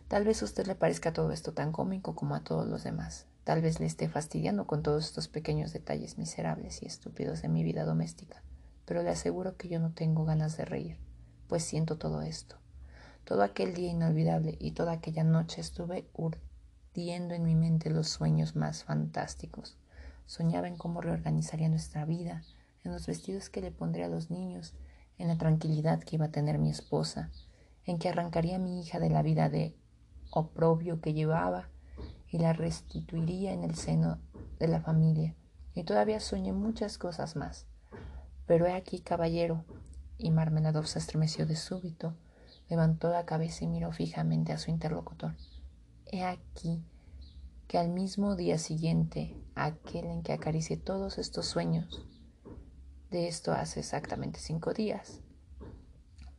[0.07, 3.25] Tal vez a usted le parezca todo esto tan cómico como a todos los demás.
[3.45, 7.63] Tal vez le esté fastidiando con todos estos pequeños detalles miserables y estúpidos de mi
[7.63, 8.41] vida doméstica,
[8.85, 10.97] pero le aseguro que yo no tengo ganas de reír,
[11.47, 12.55] pues siento todo esto.
[13.23, 18.55] Todo aquel día inolvidable y toda aquella noche estuve urdiendo en mi mente los sueños
[18.55, 19.77] más fantásticos.
[20.25, 22.41] Soñaba en cómo reorganizaría nuestra vida,
[22.83, 24.73] en los vestidos que le pondría a los niños,
[25.19, 27.29] en la tranquilidad que iba a tener mi esposa,
[27.85, 29.75] en que arrancaría a mi hija de la vida de
[30.31, 31.69] oprobio que llevaba
[32.35, 34.19] y la restituiría en el seno
[34.59, 35.37] de la familia.
[35.73, 37.65] Y todavía soñé muchas cosas más.
[38.45, 39.63] Pero he aquí, caballero,
[40.17, 42.13] y Marmeladov se estremeció de súbito,
[42.67, 45.33] levantó la cabeza y miró fijamente a su interlocutor.
[46.07, 46.83] He aquí
[47.69, 52.05] que al mismo día siguiente, aquel en que acaricié todos estos sueños,
[53.11, 55.21] de esto hace exactamente cinco días,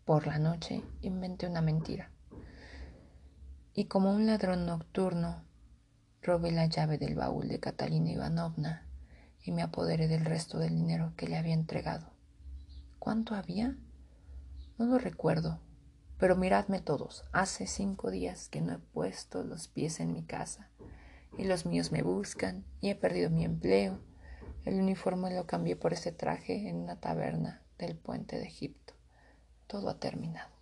[0.04, 2.10] por la noche inventé una mentira.
[3.72, 5.45] Y como un ladrón nocturno
[6.26, 8.84] Robé la llave del baúl de Catalina Ivanovna
[9.44, 12.10] y me apoderé del resto del dinero que le había entregado.
[12.98, 13.76] ¿Cuánto había?
[14.76, 15.60] No lo recuerdo,
[16.18, 17.22] pero miradme todos.
[17.30, 20.68] Hace cinco días que no he puesto los pies en mi casa
[21.38, 24.00] y los míos me buscan y he perdido mi empleo.
[24.64, 28.94] El uniforme lo cambié por ese traje en una taberna del puente de Egipto.
[29.68, 30.55] Todo ha terminado.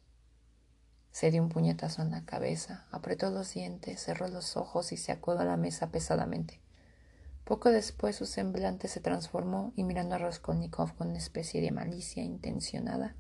[1.14, 5.12] Se dio un puñetazo en la cabeza, apretó los dientes, cerró los ojos y se
[5.12, 6.60] acodó a la mesa pesadamente.
[7.44, 12.24] Poco después su semblante se transformó y mirando a Raskolnikov con una especie de malicia
[12.24, 13.14] intencionada,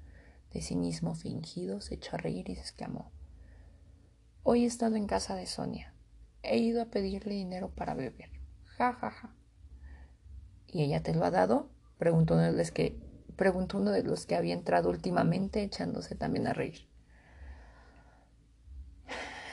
[0.52, 3.12] de cinismo fingido, se echó a reír y se exclamó
[4.42, 5.94] Hoy he estado en casa de Sonia.
[6.42, 8.30] He ido a pedirle dinero para beber.
[8.76, 9.36] Ja, ja, ja.
[10.66, 11.70] ¿Y ella te lo ha dado?
[11.98, 12.36] preguntó
[13.36, 16.92] preguntó uno de los que había entrado últimamente, echándose también a reír.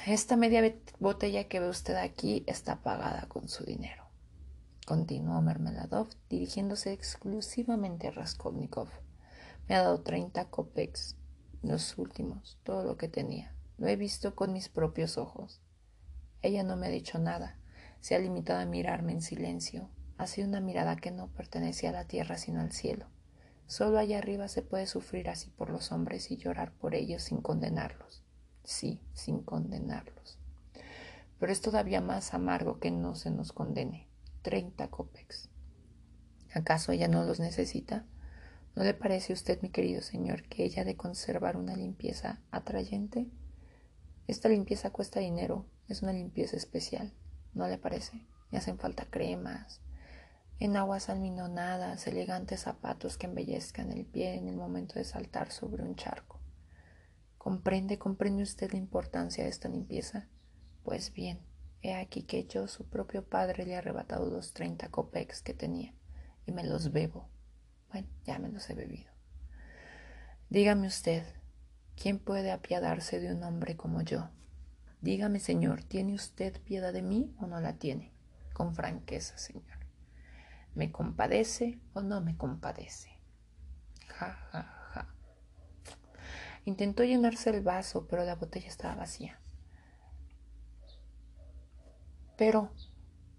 [0.08, 0.64] Esta media
[1.00, 4.06] botella que ve usted aquí está pagada con su dinero,
[4.88, 8.88] continuó Mermeladov, dirigiéndose exclusivamente a Raskolnikov.
[9.70, 11.18] Me ha dado treinta kopecks,
[11.62, 13.54] los últimos, todo lo que tenía.
[13.78, 15.62] Lo he visto con mis propios ojos.
[16.42, 17.60] Ella no me ha dicho nada,
[18.00, 19.92] se ha limitado a mirarme en silencio.
[20.18, 23.06] Ha sido una mirada que no pertenecía a la tierra sino al cielo.
[23.68, 27.40] Solo allá arriba se puede sufrir así por los hombres y llorar por ellos sin
[27.40, 28.24] condenarlos.
[28.64, 30.38] Sí, sin condenarlos.
[31.40, 34.08] Pero es todavía más amargo que no se nos condene.
[34.42, 35.50] Treinta copex.
[36.54, 38.06] ¿Acaso ella no los necesita?
[38.76, 42.42] ¿No le parece a usted, mi querido señor, que ella ha de conservar una limpieza
[42.52, 43.28] atrayente?
[44.28, 47.14] Esta limpieza cuesta dinero, es una limpieza especial,
[47.54, 48.26] ¿no le parece?
[48.50, 49.82] Me hacen falta cremas,
[50.60, 55.84] en aguas alminonadas, elegantes zapatos que embellezcan el pie en el momento de saltar sobre
[55.84, 56.41] un charco.
[57.44, 60.28] ¿Comprende, comprende usted la importancia de esta limpieza?
[60.84, 61.40] Pues bien,
[61.82, 65.96] he aquí que yo, su propio padre, le he arrebatado los treinta copex que tenía
[66.46, 67.28] y me los bebo.
[67.92, 69.12] Bueno, ya me los he bebido.
[70.52, 71.26] Dígame usted,
[71.96, 74.30] ¿quién puede apiadarse de un hombre como yo?
[75.02, 78.14] Dígame, señor, ¿tiene usted piedad de mí o no la tiene?
[78.54, 79.80] Con franqueza, señor.
[80.76, 83.10] ¿Me compadece o no me compadece?
[84.10, 84.81] Ja, ja.
[86.66, 89.40] Intentó llenarse el vaso, pero la botella estaba vacía.
[92.38, 92.72] Pero,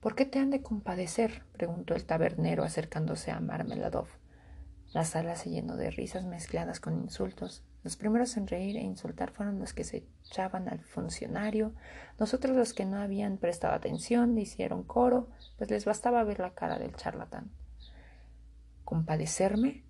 [0.01, 1.45] ¿por qué te han de compadecer?
[1.53, 4.09] preguntó el tabernero acercándose a Marmeladov.
[4.93, 7.64] La sala se llenó de risas mezcladas con insultos.
[7.83, 11.75] Los primeros en reír e insultar fueron los que se echaban al funcionario.
[12.18, 16.79] Nosotros los que no habían prestado atención hicieron coro, pues les bastaba ver la cara
[16.79, 17.51] del charlatán.
[18.85, 19.85] ¿Compadecerme?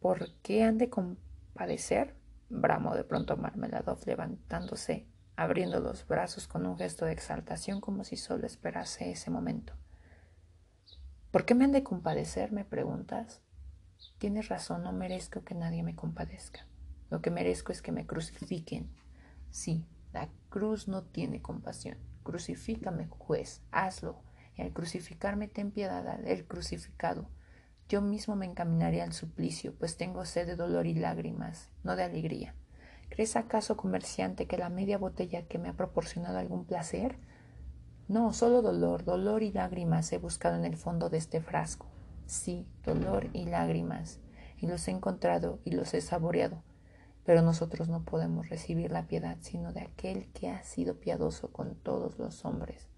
[0.00, 2.19] ¿Por qué han de compadecer?
[2.50, 8.16] Bramó de pronto Marmeladov levantándose, abriendo los brazos con un gesto de exaltación como si
[8.16, 9.72] solo esperase ese momento.
[11.30, 12.52] ¿Por qué me han de compadecer?
[12.52, 13.40] me preguntas.
[14.18, 16.66] Tienes razón, no merezco que nadie me compadezca.
[17.08, 18.90] Lo que merezco es que me crucifiquen.
[19.50, 21.98] Sí, la cruz no tiene compasión.
[22.24, 24.22] Crucifícame, juez, hazlo.
[24.56, 27.30] Y al crucificarme ten piedad del crucificado.
[27.90, 32.04] Yo mismo me encaminaré al suplicio, pues tengo sed de dolor y lágrimas, no de
[32.04, 32.54] alegría.
[33.10, 37.18] ¿Crees acaso, comerciante, que la media botella que me ha proporcionado algún placer?
[38.08, 41.90] No, solo dolor, dolor y lágrimas he buscado en el fondo de este frasco
[42.30, 44.20] sí, dolor y lágrimas,
[44.56, 46.62] y los he encontrado y los he saboreado,
[47.24, 51.74] pero nosotros no podemos recibir la piedad sino de aquel que ha sido piadoso con
[51.74, 52.88] todos los hombres,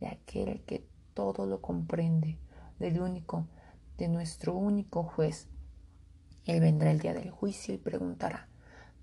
[0.00, 2.38] de aquel que todo lo comprende,
[2.78, 3.46] del único,
[4.00, 5.46] de nuestro único juez.
[6.46, 8.48] Él vendrá el día del juicio y preguntará,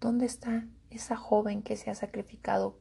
[0.01, 2.79] ¿dónde está esa joven que se ha sacrificado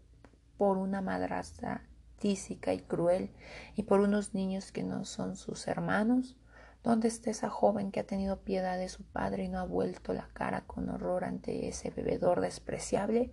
[0.57, 1.87] por una madrastra
[2.19, 3.35] tísica y cruel
[3.75, 6.39] y por unos niños que no son sus hermanos?
[6.83, 10.15] ¿Dónde está esa joven que ha tenido piedad de su padre y no ha vuelto
[10.15, 13.31] la cara con horror ante ese bebedor despreciable?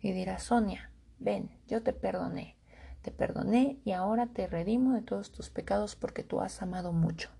[0.00, 2.56] Y dirá, Sonia, ven, yo te perdoné,
[3.02, 7.35] te perdoné y ahora te redimo de todos tus pecados porque tú has amado mucho.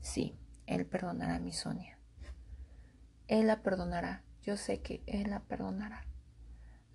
[0.00, 1.98] Sí, Él perdonará a mi Sonia.
[3.26, 6.06] Él la perdonará, yo sé que Él la perdonará.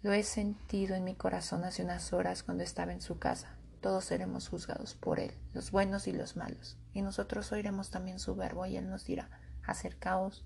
[0.01, 4.05] Lo he sentido en mi corazón hace unas horas cuando estaba en su casa todos
[4.05, 6.77] seremos juzgados por Él, los buenos y los malos.
[6.93, 9.29] Y nosotros oiremos también su verbo y Él nos dirá,
[9.67, 10.45] acercaos,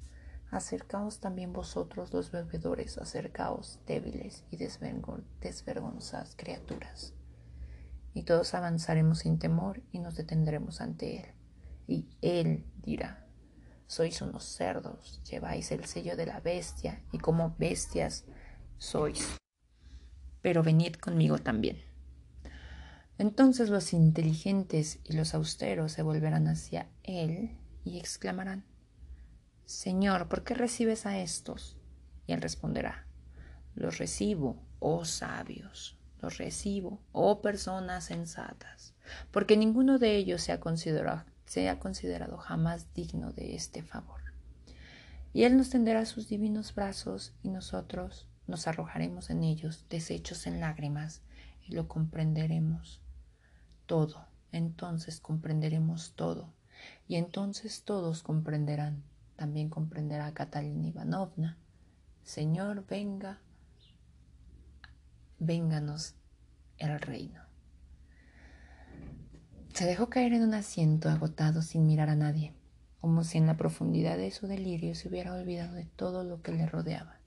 [0.49, 7.13] acercaos también vosotros los bebedores, acercaos débiles y desvergonzadas criaturas.
[8.15, 11.36] Y todos avanzaremos sin temor y nos detendremos ante Él.
[11.87, 13.27] Y Él dirá,
[13.87, 18.25] sois unos cerdos, lleváis el sello de la bestia y como bestias
[18.77, 19.37] sois.
[20.41, 21.77] Pero venid conmigo también.
[23.17, 28.63] Entonces los inteligentes y los austeros se volverán hacia él y exclamarán,
[29.65, 31.77] Señor, ¿por qué recibes a estos?
[32.27, 33.07] Y él responderá,
[33.73, 38.93] los recibo, oh sabios, los recibo, oh personas sensatas,
[39.31, 44.21] porque ninguno de ellos se ha considerado, se ha considerado jamás digno de este favor.
[45.33, 50.59] Y él nos tenderá sus divinos brazos y nosotros nos arrojaremos en ellos, deshechos en
[50.59, 51.21] lágrimas,
[51.65, 53.01] y lo comprenderemos
[53.85, 56.53] todo, entonces comprenderemos todo,
[57.07, 59.03] y entonces todos comprenderán.
[59.35, 61.57] También comprenderá Catalina Ivanovna.
[62.23, 63.39] Señor, venga,
[65.39, 66.15] vénganos
[66.77, 67.46] el reino.
[69.77, 72.55] Se dejó caer en un asiento agotado sin mirar a nadie.
[72.99, 76.51] como si en la profundidad de su delirio se hubiera olvidado de todo lo que
[76.51, 77.19] le rodeaba.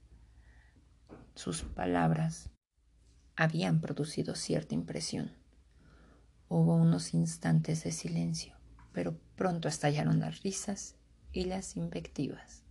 [1.33, 2.49] Sus palabras
[3.37, 5.31] habían producido cierta impresión.
[6.49, 8.57] Hubo unos instantes de silencio,
[8.91, 10.97] pero pronto estallaron las risas
[11.31, 12.65] y las invectivas.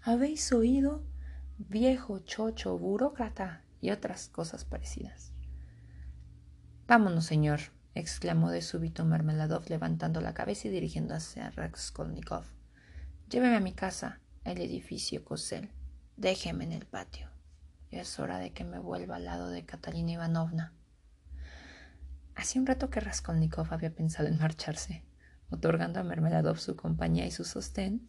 [0.00, 1.04] ¿Habéis oído?
[1.56, 5.30] Viejo, chocho, burócrata y otras cosas parecidas.
[6.88, 7.60] Vámonos, señor,
[7.94, 12.44] exclamó de súbito Mermeladov levantando la cabeza y dirigiéndose a Raskolnikov.
[13.28, 15.70] Lléveme a mi casa, el edificio Kosel.
[16.16, 17.28] Déjeme en el patio.
[17.90, 20.72] Es hora de que me vuelva al lado de Catalina Ivanovna.
[22.34, 25.04] Hacía un rato que Raskolnikov había pensado en marcharse.
[25.50, 28.08] Otorgando a Mermeladov su compañía y su sostén,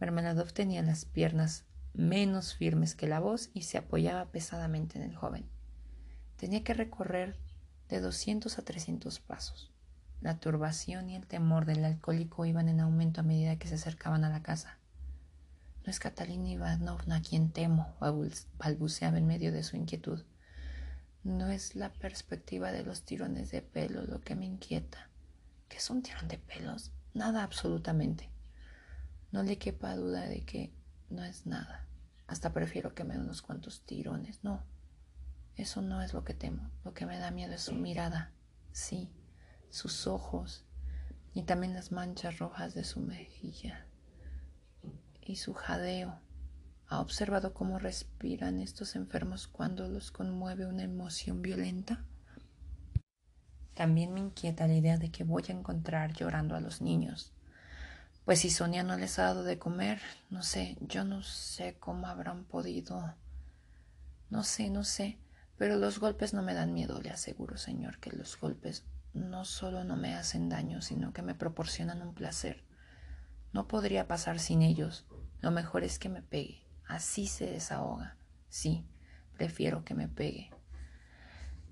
[0.00, 1.64] Mermeladov tenía las piernas
[1.94, 5.48] menos firmes que la voz y se apoyaba pesadamente en el joven.
[6.36, 7.36] Tenía que recorrer
[7.90, 9.70] de doscientos a trescientos pasos.
[10.20, 14.24] La turbación y el temor del alcohólico iban en aumento a medida que se acercaban
[14.24, 14.78] a la casa.
[15.84, 17.96] No es Catalina Ivanovna quien temo,
[18.58, 20.22] balbuceaba en medio de su inquietud.
[21.24, 25.08] No es la perspectiva de los tirones de pelo lo que me inquieta.
[25.68, 26.90] ¿Qué es un tirón de pelos?
[27.14, 28.30] Nada absolutamente.
[29.32, 30.72] No le quepa duda de que
[31.08, 31.86] no es nada.
[32.26, 34.44] Hasta prefiero que me den unos cuantos tirones.
[34.44, 34.62] No,
[35.60, 36.70] eso no es lo que temo.
[36.84, 38.32] Lo que me da miedo es su mirada.
[38.72, 39.10] Sí,
[39.70, 40.64] sus ojos
[41.34, 43.86] y también las manchas rojas de su mejilla
[45.22, 46.18] y su jadeo.
[46.88, 52.04] ¿Ha observado cómo respiran estos enfermos cuando los conmueve una emoción violenta?
[53.74, 57.32] También me inquieta la idea de que voy a encontrar llorando a los niños.
[58.24, 60.00] Pues si Sonia no les ha dado de comer,
[60.30, 63.14] no sé, yo no sé cómo habrán podido.
[64.28, 65.18] No sé, no sé,
[65.60, 69.84] pero los golpes no me dan miedo, le aseguro, señor, que los golpes no solo
[69.84, 72.64] no me hacen daño, sino que me proporcionan un placer.
[73.52, 75.04] No podría pasar sin ellos.
[75.42, 76.66] Lo mejor es que me pegue.
[76.88, 78.16] Así se desahoga.
[78.48, 78.86] Sí,
[79.34, 80.48] prefiero que me pegue.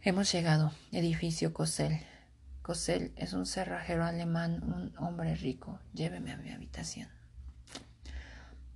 [0.03, 1.99] Hemos llegado, edificio Cosel.
[2.61, 5.81] Cosel es un cerrajero alemán, un hombre rico.
[5.95, 7.09] Lléveme a mi habitación.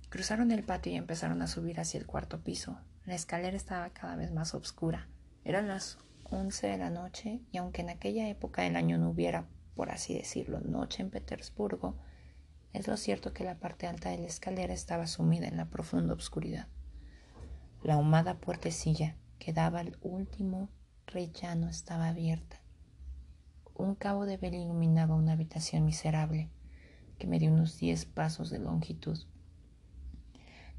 [0.09, 2.79] Cruzaron el patio y empezaron a subir hacia el cuarto piso.
[3.05, 5.07] La escalera estaba cada vez más oscura.
[5.43, 9.47] Eran las once de la noche y aunque en aquella época del año no hubiera,
[9.75, 11.97] por así decirlo, noche en Petersburgo,
[12.71, 16.13] es lo cierto que la parte alta de la escalera estaba sumida en la profunda
[16.13, 16.67] oscuridad.
[17.83, 20.69] La ahumada puertecilla que daba al último
[21.05, 22.63] rellano estaba abierta
[23.75, 26.49] un cabo de vela iluminaba una habitación miserable
[27.17, 29.17] que medía unos diez pasos de longitud.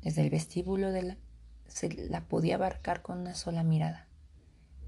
[0.02, 1.16] Desde el vestíbulo de la,
[1.66, 4.08] se la podía abarcar con una sola mirada.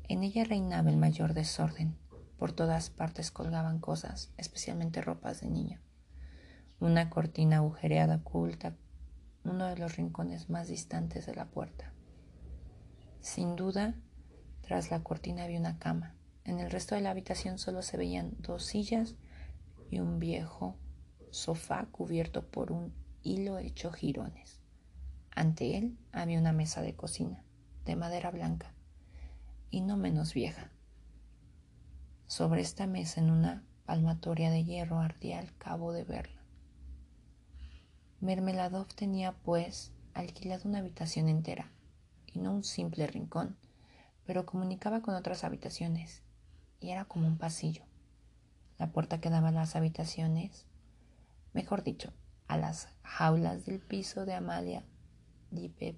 [0.09, 1.97] En ella reinaba el mayor desorden.
[2.39, 5.81] Por todas partes colgaban cosas, especialmente ropas de niño.
[6.79, 8.77] Una cortina agujereada oculta
[9.45, 11.93] uno de los rincones más distantes de la puerta.
[13.21, 13.95] Sin duda,
[14.61, 16.15] tras la cortina había una cama.
[16.45, 19.15] En el resto de la habitación solo se veían dos sillas
[19.91, 20.77] y un viejo
[21.31, 24.56] sofá cubierto por un hilo hecho jirones.
[25.37, 27.45] Ante él había una mesa de cocina,
[27.85, 28.73] de madera blanca,
[29.71, 30.73] y no menos vieja.
[32.27, 36.43] Sobre esta mesa, en una palmatoria de hierro, ardía el cabo de verla.
[38.23, 41.71] Mermeladov tenía, pues, alquilado una habitación entera,
[42.27, 43.59] y no un simple rincón,
[44.25, 46.23] pero comunicaba con otras habitaciones
[46.81, 47.83] y era como un pasillo.
[48.79, 50.65] La puerta que daba a las habitaciones,
[51.53, 52.15] mejor dicho,
[52.49, 54.83] a las jaulas del piso de Amalia
[55.51, 55.97] Dipepestel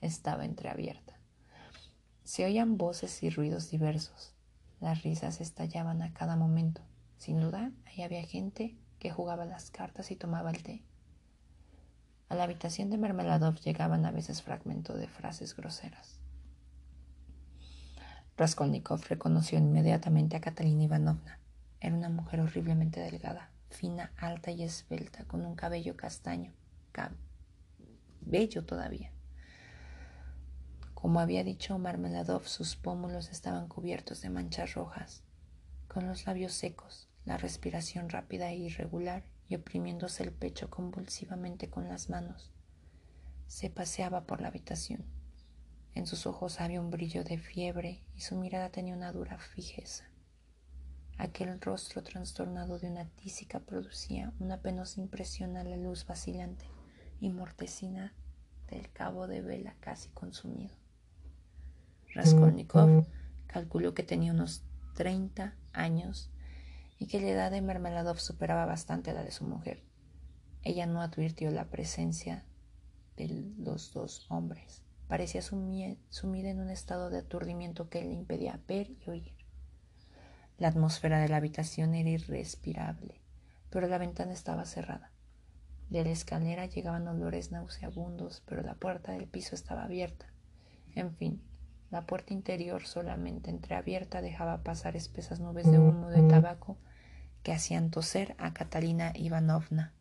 [0.00, 1.18] estaba entreabierta.
[2.24, 4.34] Se oían voces y ruidos diversos.
[4.80, 6.82] Las risas estallaban a cada momento.
[7.18, 10.82] Sin duda, ahí había gente que jugaba las cartas y tomaba el té.
[12.28, 16.20] A la habitación de Mermeladov llegaban a veces fragmentos de frases groseras.
[18.36, 21.38] Raskolnikov reconoció inmediatamente a Catalina Ivanovna.
[21.80, 26.52] Era una mujer horriblemente delgada, fina, alta y esbelta, con un cabello castaño,
[28.20, 29.12] bello todavía.
[30.94, 35.22] Como había dicho Marmeladov, sus pómulos estaban cubiertos de manchas rojas,
[35.88, 41.88] con los labios secos, la respiración rápida e irregular y oprimiéndose el pecho convulsivamente con
[41.88, 42.50] las manos.
[43.46, 45.04] Se paseaba por la habitación
[45.94, 50.04] en sus ojos había un brillo de fiebre y su mirada tenía una dura fijeza.
[51.16, 56.66] Aquel rostro trastornado de una tísica producía una penosa impresión a la luz vacilante
[57.20, 58.14] y mortecina
[58.68, 60.74] del cabo de vela casi consumido.
[62.14, 63.06] Raskolnikov
[63.46, 66.30] calculó que tenía unos treinta años
[66.98, 69.82] y que la edad de Mermeladov superaba bastante la de su mujer.
[70.62, 72.44] Ella no advirtió la presencia
[73.16, 74.82] de los dos hombres.
[75.08, 79.43] Parecía sumida en un estado de aturdimiento que le impedía ver y oír.
[80.56, 83.20] La atmósfera de la habitación era irrespirable,
[83.70, 85.10] pero la ventana estaba cerrada.
[85.90, 90.26] De la escalera llegaban olores nauseabundos, pero la puerta del piso estaba abierta.
[90.94, 91.42] En fin,
[91.90, 96.78] la puerta interior solamente entreabierta dejaba pasar espesas nubes de humo de tabaco
[97.42, 99.92] que hacían toser a Catalina Ivanovna,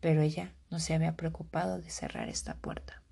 [0.00, 3.02] pero ella no se había preocupado de cerrar esta puerta.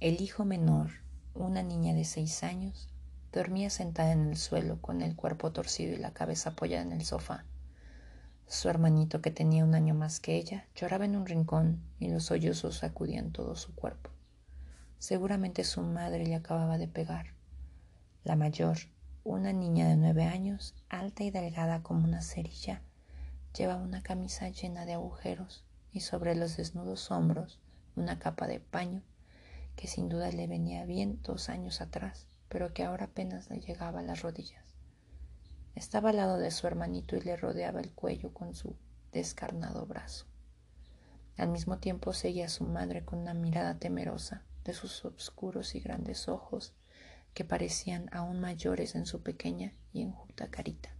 [0.00, 0.90] El hijo menor,
[1.34, 2.93] una niña de seis años,
[3.34, 7.04] dormía sentada en el suelo con el cuerpo torcido y la cabeza apoyada en el
[7.04, 7.44] sofá.
[8.46, 12.26] Su hermanito, que tenía un año más que ella, lloraba en un rincón y los
[12.26, 14.10] sollozos sacudían todo su cuerpo.
[15.00, 17.34] Seguramente su madre le acababa de pegar.
[18.22, 18.78] La mayor,
[19.24, 22.82] una niña de nueve años, alta y delgada como una cerilla,
[23.58, 27.58] llevaba una camisa llena de agujeros y sobre los desnudos hombros
[27.96, 29.02] una capa de paño
[29.74, 33.98] que sin duda le venía bien dos años atrás, pero que ahora apenas le llegaba
[33.98, 34.62] a las rodillas.
[35.74, 38.76] Estaba al lado de su hermanito y le rodeaba el cuello con su
[39.10, 40.26] descarnado brazo.
[41.36, 45.80] Al mismo tiempo seguía a su madre con una mirada temerosa de sus oscuros y
[45.80, 46.74] grandes ojos
[47.34, 50.90] que parecían aún mayores en su pequeña y enjuta carita.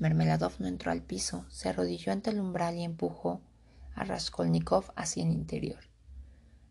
[0.00, 3.40] Mermeladov no entró al piso, se arrodilló ante el umbral y empujó
[3.94, 5.78] a Raskolnikov hacia el interior.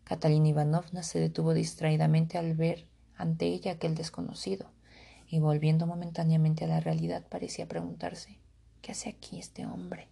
[0.04, 2.86] Catalina Ivanovna se detuvo distraídamente al ver
[3.16, 4.70] ante ella aquel desconocido
[5.28, 8.38] y volviendo momentáneamente a la realidad parecía preguntarse
[8.82, 10.08] ¿qué hace aquí este hombre?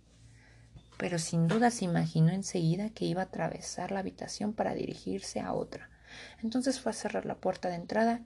[0.98, 5.52] Pero sin duda se imaginó enseguida que iba a atravesar la habitación para dirigirse a
[5.52, 5.90] otra.
[6.42, 8.22] Entonces fue a cerrar la puerta de entrada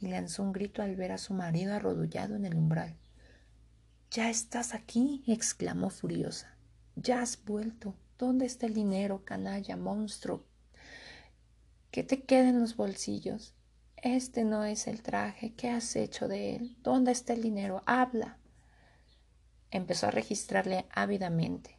[0.00, 2.96] y lanzó un grito al ver a su marido arrodullado en el umbral.
[4.10, 6.56] Ya estás aquí, exclamó furiosa.
[6.94, 7.94] Ya has vuelto.
[8.18, 10.44] ¿Dónde está el dinero, canalla, monstruo?
[11.90, 13.54] Que te queden los bolsillos.
[14.02, 15.54] Este no es el traje.
[15.54, 16.76] ¿Qué has hecho de él?
[16.82, 17.82] ¿Dónde está el dinero?
[17.86, 18.38] Habla.
[19.70, 21.78] Empezó a registrarle ávidamente.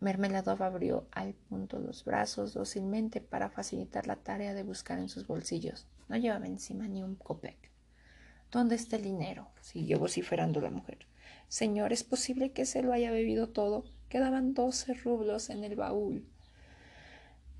[0.00, 5.28] Mermeladov abrió al punto los brazos dócilmente para facilitar la tarea de buscar en sus
[5.28, 5.86] bolsillos.
[6.08, 7.70] No llevaba encima ni un copec.
[8.50, 9.48] ¿Dónde está el dinero?
[9.60, 11.06] siguió vociferando la mujer.
[11.48, 13.84] Señor, ¿es posible que se lo haya bebido todo?
[14.08, 16.26] Quedaban doce rublos en el baúl.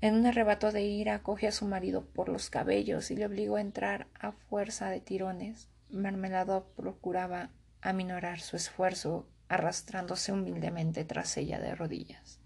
[0.03, 3.55] En un arrebato de ira cogió a su marido por los cabellos y le obligó
[3.55, 5.69] a entrar a fuerza de tirones.
[5.89, 12.41] Mermelado procuraba aminorar su esfuerzo, arrastrándose humildemente tras ella de rodillas.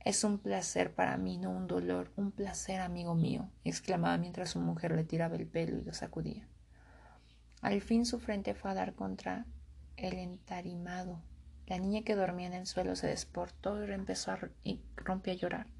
[0.00, 4.60] Es un placer para mí, no un dolor, un placer, amigo mío, exclamaba mientras su
[4.60, 6.46] mujer le tiraba el pelo y lo sacudía.
[7.62, 9.46] Al fin su frente fue a dar contra
[9.96, 11.22] el entarimado.
[11.66, 13.88] La niña que dormía en el suelo se desportó y
[14.62, 15.73] y rompió a llorar.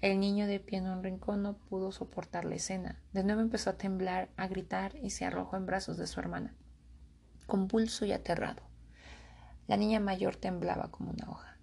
[0.00, 3.00] El niño de pie en un rincón no pudo soportar la escena.
[3.12, 6.54] De nuevo empezó a temblar, a gritar y se arrojó en brazos de su hermana,
[7.46, 8.62] convulso y aterrado.
[9.66, 11.56] La niña mayor temblaba como una hoja.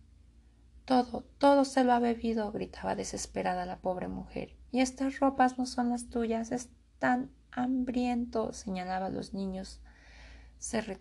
[0.85, 4.57] Todo, todo se lo ha bebido, gritaba desesperada la pobre mujer.
[4.71, 9.79] Y estas ropas no son las tuyas, están hambrientos, señalaba a los niños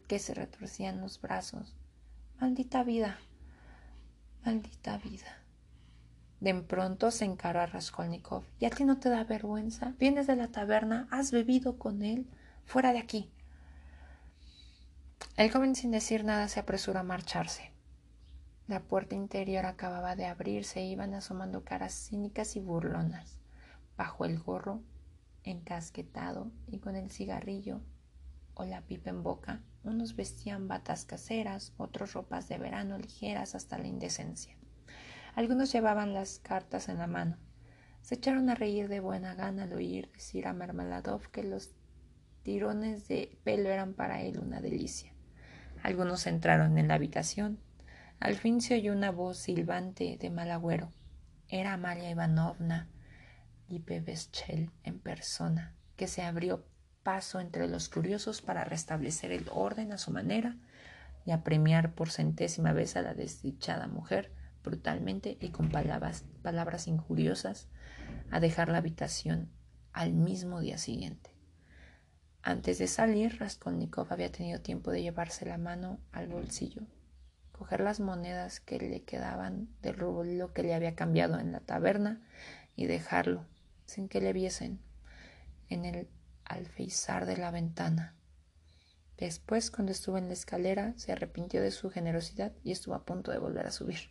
[0.07, 1.75] que se retorcían los brazos.
[2.41, 3.19] Maldita vida,
[4.45, 5.42] maldita vida.
[6.43, 8.43] De pronto se encaró a Raskolnikov.
[8.59, 9.95] ¿Y a ti no te da vergüenza?
[10.01, 12.27] Vienes de la taberna, has bebido con él.
[12.65, 13.31] Fuera de aquí.
[15.37, 17.71] El joven sin decir nada se apresuró a marcharse.
[18.67, 23.39] La puerta interior acababa de abrirse e iban asomando caras cínicas y burlonas.
[23.97, 24.83] Bajo el gorro,
[25.45, 27.83] encasquetado y con el cigarrillo
[28.55, 33.79] o la pipa en boca, unos vestían batas caseras, otros ropas de verano ligeras hasta
[33.79, 34.57] la indecencia.
[35.35, 37.39] Algunos llevaban las cartas en la mano.
[38.03, 41.71] Se echaron a reír de buena gana al oír decir a Marmeladov que los
[42.43, 45.13] tirones de pelo eran para él una delicia.
[45.83, 47.59] Algunos entraron en la habitación.
[48.21, 50.93] Al fin se oyó una voz silbante de mal agüero.
[51.49, 52.89] Era Amalia Ivanovna
[53.69, 56.67] Lipeveschel en persona, que se abrió
[57.03, 60.57] paso entre los curiosos para restablecer el orden a su manera
[61.25, 64.33] y apremiar por centésima vez a la desdichada mujer
[64.63, 67.69] brutalmente y con palabras, palabras injuriosas
[68.31, 69.51] a dejar la habitación
[69.93, 71.31] al mismo día siguiente.
[72.43, 76.83] Antes de salir, Raskolnikov había tenido tiempo de llevarse la mano al bolsillo,
[77.53, 82.21] coger las monedas que le quedaban del rublo que le había cambiado en la taberna
[82.75, 83.47] y dejarlo,
[83.87, 84.81] sin que le viesen,
[85.69, 86.09] en el
[86.45, 88.17] alfeizar de la ventana.
[89.19, 93.31] Después, cuando estuvo en la escalera, se arrepintió de su generosidad y estuvo a punto
[93.31, 94.11] de volver a subir.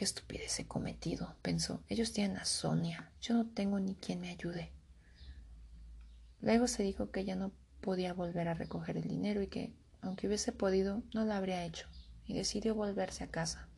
[0.00, 1.84] Qué estupidez he cometido, pensó.
[1.90, 3.12] Ellos tienen a Sonia.
[3.20, 4.72] Yo no tengo ni quien me ayude.
[6.40, 10.26] Luego se dijo que ella no podía volver a recoger el dinero y que, aunque
[10.26, 11.86] hubiese podido, no lo habría hecho,
[12.24, 13.68] y decidió volverse a casa.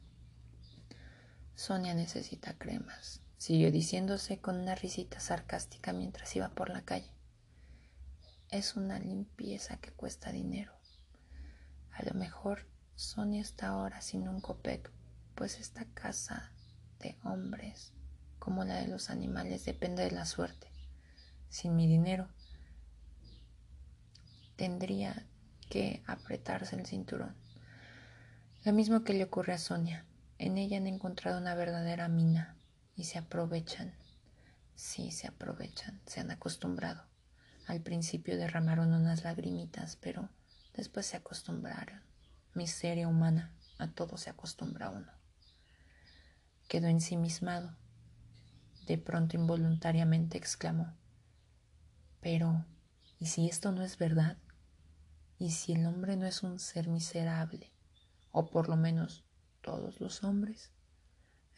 [1.56, 7.10] Sonia necesita cremas, siguió diciéndose con una risita sarcástica mientras iba por la calle.
[8.48, 10.72] Es una limpieza que cuesta dinero.
[11.90, 14.91] A lo mejor Sonia está ahora sin un copec,
[15.34, 16.52] pues esta casa
[17.00, 17.92] de hombres,
[18.38, 20.68] como la de los animales, depende de la suerte.
[21.48, 22.28] Sin mi dinero,
[24.56, 25.26] tendría
[25.68, 27.34] que apretarse el cinturón.
[28.64, 30.06] Lo mismo que le ocurre a Sonia.
[30.38, 32.56] En ella han encontrado una verdadera mina
[32.94, 33.92] y se aprovechan.
[34.74, 37.04] Sí, se aprovechan, se han acostumbrado.
[37.66, 40.28] Al principio derramaron unas lagrimitas, pero
[40.74, 42.02] después se acostumbraron.
[42.54, 45.21] Miseria humana, a todo se acostumbra uno.
[46.72, 47.76] Quedó ensimismado.
[48.86, 50.94] De pronto involuntariamente exclamó,
[52.22, 52.64] pero,
[53.18, 54.38] ¿y si esto no es verdad?
[55.38, 57.70] ¿Y si el hombre no es un ser miserable?
[58.30, 59.22] O por lo menos
[59.60, 60.70] todos los hombres.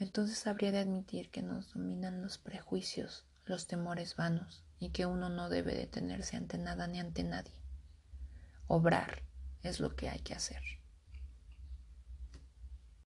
[0.00, 5.28] Entonces habría de admitir que nos dominan los prejuicios, los temores vanos, y que uno
[5.28, 7.62] no debe detenerse ante nada ni ante nadie.
[8.66, 9.22] Obrar
[9.62, 10.60] es lo que hay que hacer.